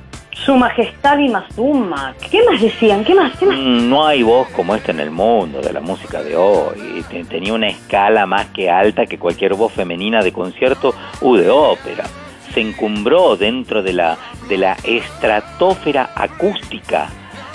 [0.46, 2.16] Su majestad Imazuma.
[2.32, 3.04] ¿Qué más decían?
[3.04, 3.38] ¿Qué más?
[3.38, 3.58] ¿Qué más?
[3.58, 7.04] Mm, No hay voz como esta en el mundo de la música de hoy.
[7.10, 11.50] Te- Tenía una escala más que alta que cualquier voz femenina de concierto u de
[11.50, 12.06] ópera.
[12.54, 14.18] Se encumbró dentro de la,
[14.50, 17.10] de la estratosfera acústica.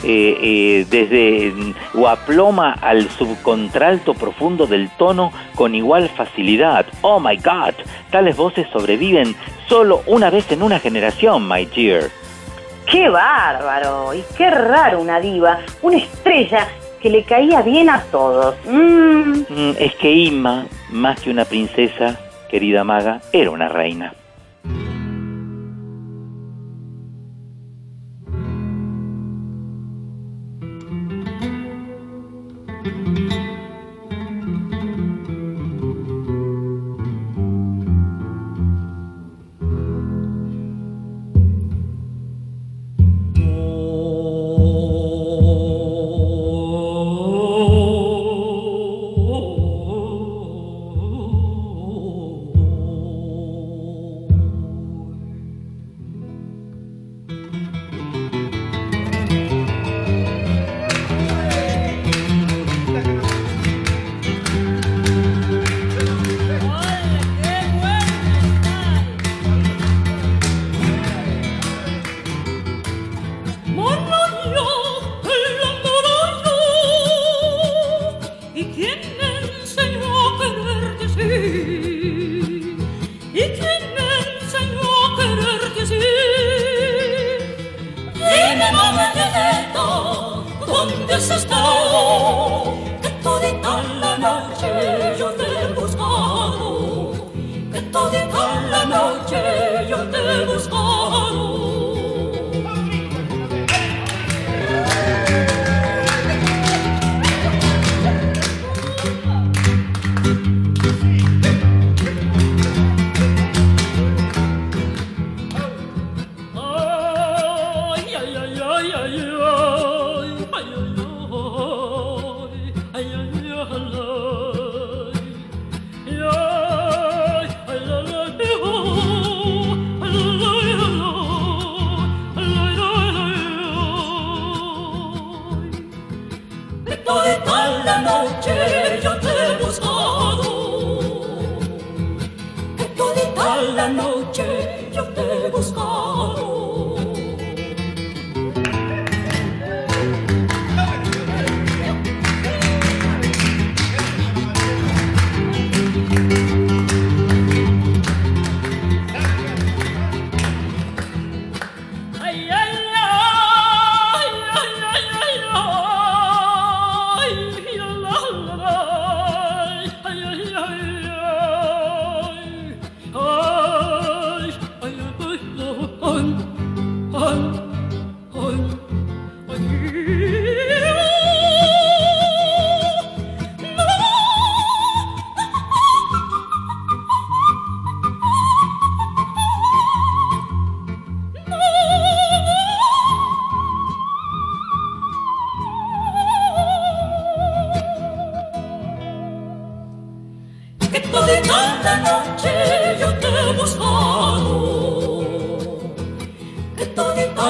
[0.05, 6.85] eh, eh, desde mm, o aploma al subcontralto profundo del tono con igual facilidad.
[7.01, 7.73] Oh my God,
[8.11, 9.35] tales voces sobreviven
[9.69, 12.11] solo una vez en una generación, my dear.
[12.91, 14.15] ¡Qué bárbaro!
[14.15, 16.69] Y qué raro una diva, una estrella
[17.01, 18.55] que le caía bien a todos.
[18.65, 19.41] Mm.
[19.49, 22.19] Mm, Es que Inma, más que una princesa,
[22.49, 24.15] querida maga, era una reina.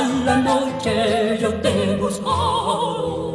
[0.07, 3.27] Todita la noche yo te he buscado.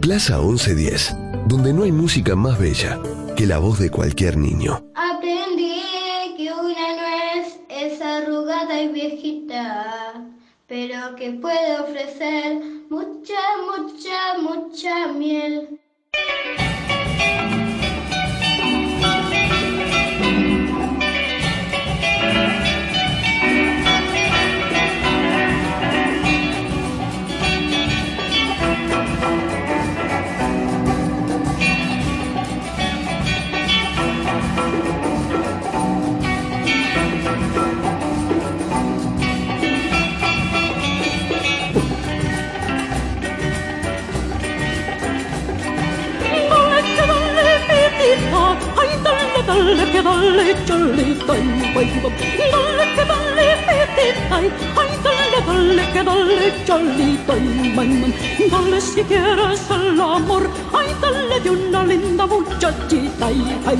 [0.00, 2.98] Plaza 1110, donde no hay música más bella
[3.36, 4.91] que la voz de cualquier niño.
[11.22, 12.58] Que puede ofrecer
[12.90, 15.81] mucha, mucha, mucha miel.
[49.52, 51.90] Dale, que dale, cholita, y guay.
[52.52, 54.50] Dale que dale, pitita, ay
[55.04, 58.14] dale, dale que dale, cholita, y guay.
[58.50, 63.78] Dale si quieres el amor, ay dale de una linda muchachita, y ay.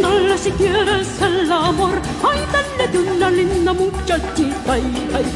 [0.00, 5.26] Dale si quieres el amor, ay dale de una linda muchachita, y ay.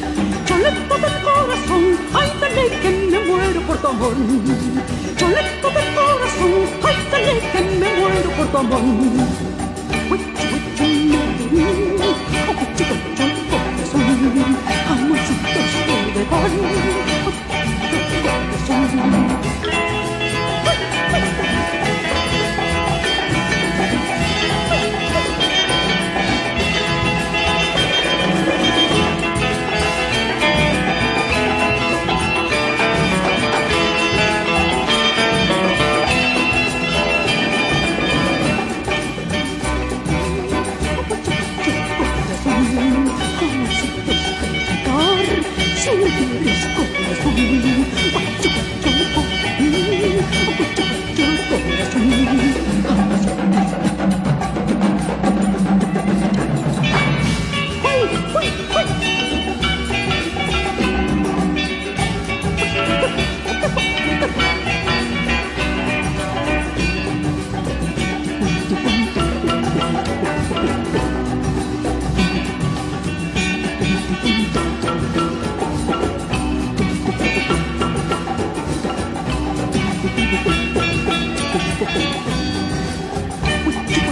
[0.46, 1.84] Choleta del corazón,
[2.14, 4.14] ay dale que me muero por tu amor.
[5.16, 6.52] Choleta del corazón,
[6.82, 9.49] ay dale que me muero por tu amor.
[10.10, 11.56] 会，只会追梦的你，
[12.46, 12.99] 后悔只。
[47.22, 47.84] 不我
[48.14, 48.49] 我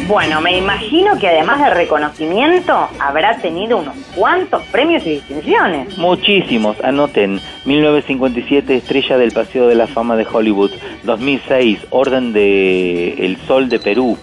[0.08, 5.98] Bueno, me imagino que además de reconocimiento habrá tenido unos cuantos premios y distinciones.
[5.98, 7.38] Muchísimos, anoten.
[7.66, 10.70] 1957, Estrella del Paseo de la Fama de Hollywood.
[11.04, 14.16] 2006, Orden de El Sol de Perú.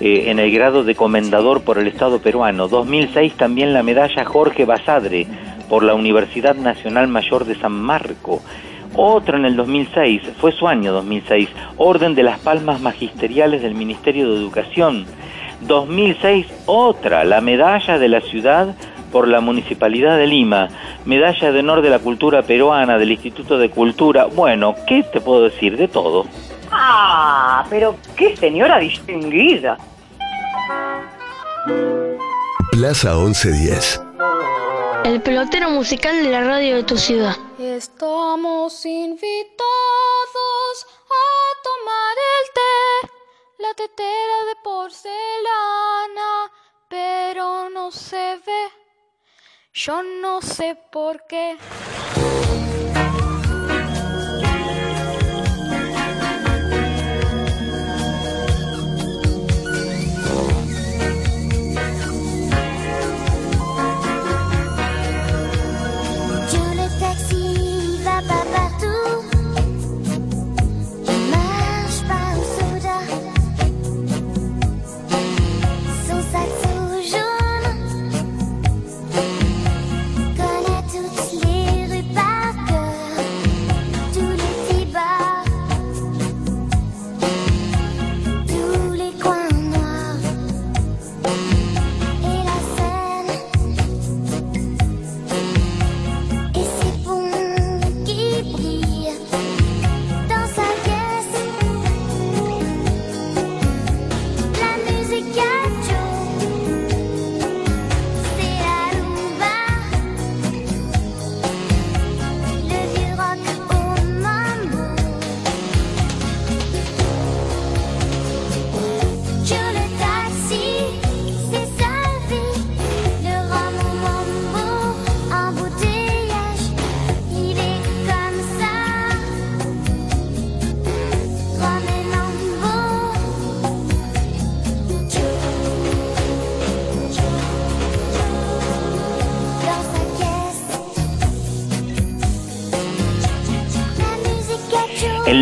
[0.00, 2.68] eh, en el grado de comendador por el Estado peruano.
[2.68, 5.26] 2006 también la medalla Jorge Basadre
[5.68, 8.40] por la Universidad Nacional Mayor de San Marco.
[9.00, 14.28] Otra en el 2006, fue su año 2006, Orden de las Palmas Magisteriales del Ministerio
[14.28, 15.06] de Educación.
[15.60, 18.74] 2006, otra, la medalla de la ciudad
[19.12, 20.66] por la Municipalidad de Lima,
[21.04, 24.24] medalla de honor de la cultura peruana del Instituto de Cultura.
[24.24, 25.76] Bueno, ¿qué te puedo decir?
[25.76, 26.26] De todo.
[26.72, 29.78] Ah, pero qué señora distinguida.
[32.72, 34.02] Plaza 1110.
[35.04, 37.36] El pelotero musical de la radio de tu ciudad.
[37.58, 39.66] Estamos invitados
[41.10, 41.24] a
[41.62, 43.12] tomar el té,
[43.58, 45.38] la tetera de porcelana
[47.70, 48.68] no se ve.
[49.72, 51.56] Yo no sé por qué.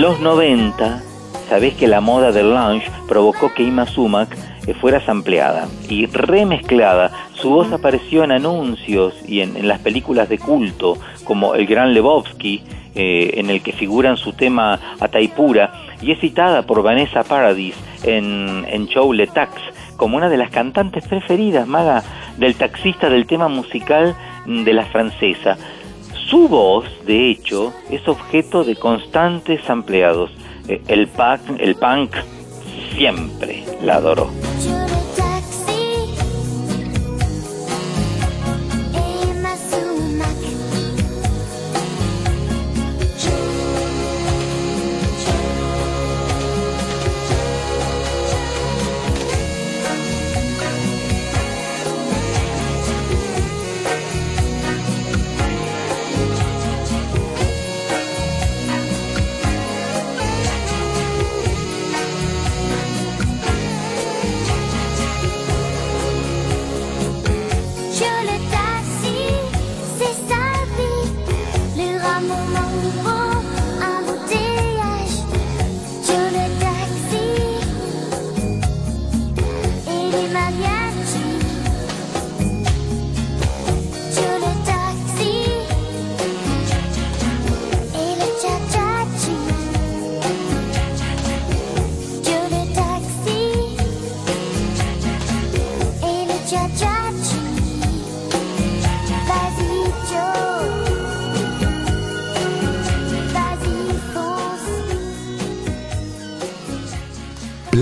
[0.06, 1.02] Los 90,
[1.48, 4.28] sabés que la moda del lounge provocó que Ima Sumac
[4.68, 7.10] eh, fuera sampleada y remezclada.
[7.34, 12.62] Su voz apareció en anuncios y en, las películas de culto, como El Gran Lebowski,
[12.94, 17.74] eh, en el que figuran su tema Ataipura, y es citada por Vanessa Paradis
[18.04, 19.60] en, en Show Le Tax
[19.96, 22.04] como una de las cantantes preferidas, maga,
[22.38, 24.14] del taxista del tema musical
[24.46, 25.56] de la francesa.
[26.28, 30.30] Su voz, de hecho, es objeto de constantes ampliados.
[30.66, 31.08] Eh, El
[31.58, 32.16] el punk
[32.96, 34.28] siempre la adoró.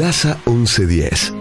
[0.04, 1.33] Plaza 1110.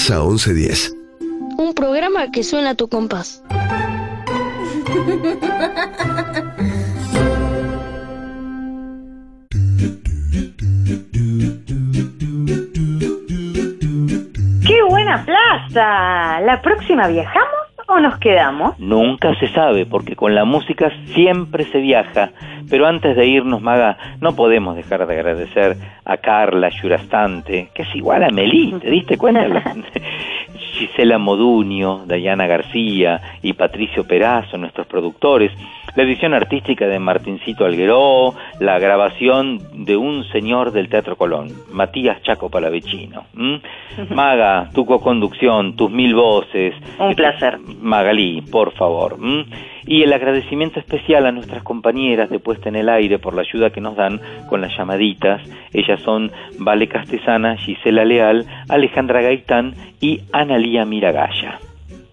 [0.00, 0.96] Plaza 1110.
[1.58, 3.44] Un programa que suena a tu compás.
[14.66, 16.40] ¡Qué buena plaza!
[16.40, 17.60] ¿La próxima viajamos
[17.90, 18.78] o nos quedamos?
[18.78, 22.30] Nunca se sabe, porque con la música siempre se viaja.
[22.70, 27.94] Pero antes de irnos, Maga, no podemos dejar de agradecer a Carla Yurastante, que es
[27.96, 29.40] igual a Melí, ¿te diste cuenta?
[31.00, 35.50] Gisela Moduño, Dayana García y Patricio Perazo, nuestros productores,
[35.96, 42.22] la edición artística de Martincito Algueró, la grabación de un señor del Teatro Colón, Matías
[42.22, 43.24] Chaco Palavecino.
[43.34, 43.62] ¿m?
[44.14, 46.74] Maga, tu co-conducción, tus mil voces.
[46.98, 47.58] Un placer.
[47.80, 49.16] Magalí, por favor.
[49.86, 53.70] Y el agradecimiento especial a nuestras compañeras de Puesta en el Aire por la ayuda
[53.70, 55.42] que nos dan con las llamaditas.
[55.72, 61.58] Ellas son Vale Castesana, Gisela Leal, Alejandra Gaitán y Analía Miragaya.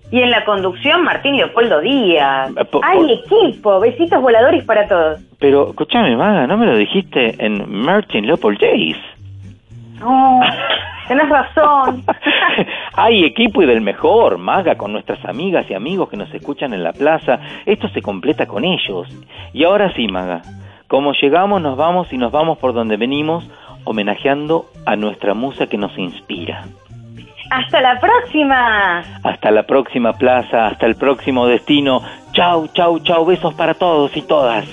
[0.09, 2.51] Y en la conducción, Martín Leopoldo Díaz.
[2.55, 3.79] Eh, ¡Hay equipo!
[3.79, 5.19] Besitos voladores para todos.
[5.39, 8.97] Pero, escúchame, Maga, no me lo dijiste en Martin Leopold Days.
[9.99, 10.39] No,
[11.07, 12.03] tenés razón.
[12.93, 16.83] Hay equipo y del mejor, Maga, con nuestras amigas y amigos que nos escuchan en
[16.83, 17.39] la plaza.
[17.65, 19.07] Esto se completa con ellos.
[19.53, 20.41] Y ahora sí, Maga,
[20.87, 23.49] como llegamos, nos vamos y nos vamos por donde venimos,
[23.83, 26.65] homenajeando a nuestra musa que nos inspira.
[27.49, 28.99] ¡Hasta la próxima!
[29.23, 32.01] Hasta la próxima plaza, hasta el próximo destino.
[32.33, 34.65] Chau, chau, chau, besos para todos y todas.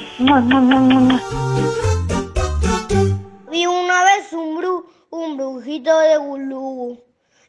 [3.51, 7.01] Vi una vez un bru, un brujito de gulú,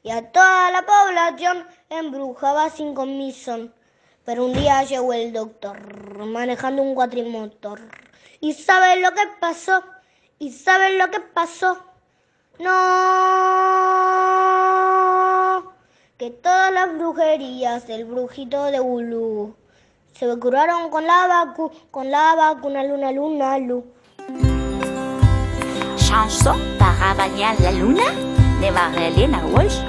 [0.04, 3.74] y a toda la población embrujaba sin comisión.
[4.24, 5.80] Pero un día llegó el doctor,
[6.26, 7.80] manejando un cuatrimotor.
[8.40, 9.84] ¿Y saben lo que pasó?
[10.38, 11.80] ¿Y saben lo que pasó?
[12.60, 12.72] No,
[16.18, 19.56] que todas las brujerías del brujito de Gulú
[20.14, 23.95] se curaron con la vacu, con la vacuna luna luna lu.
[26.16, 28.08] Chanson para bañar la luna
[28.62, 29.80] de Magdalena Walsh.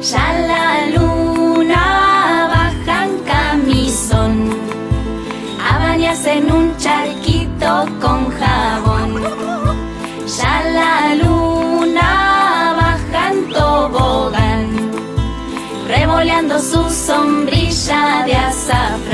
[0.00, 1.82] Ya la luna
[2.54, 4.34] baja en camisón
[5.68, 9.10] a bañarse en un charquito con jabón.
[10.38, 14.68] Ya la luna baja en tobogán,
[15.88, 19.05] revoleando su sombrilla de azafrán.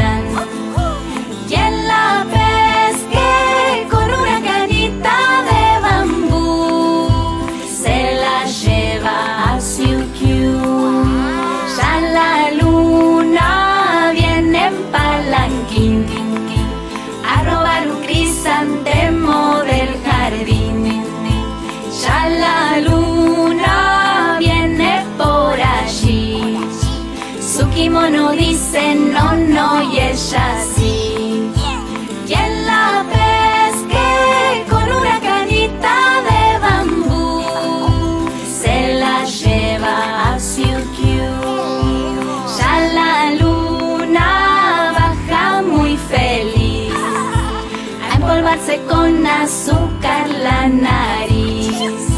[48.89, 52.09] Con azúcar la nariz.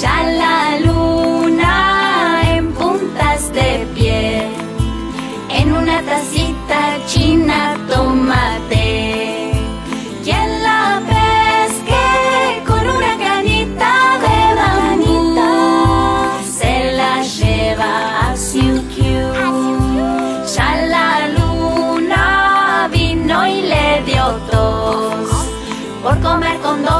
[0.00, 0.29] Ya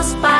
[0.01, 0.40] comer con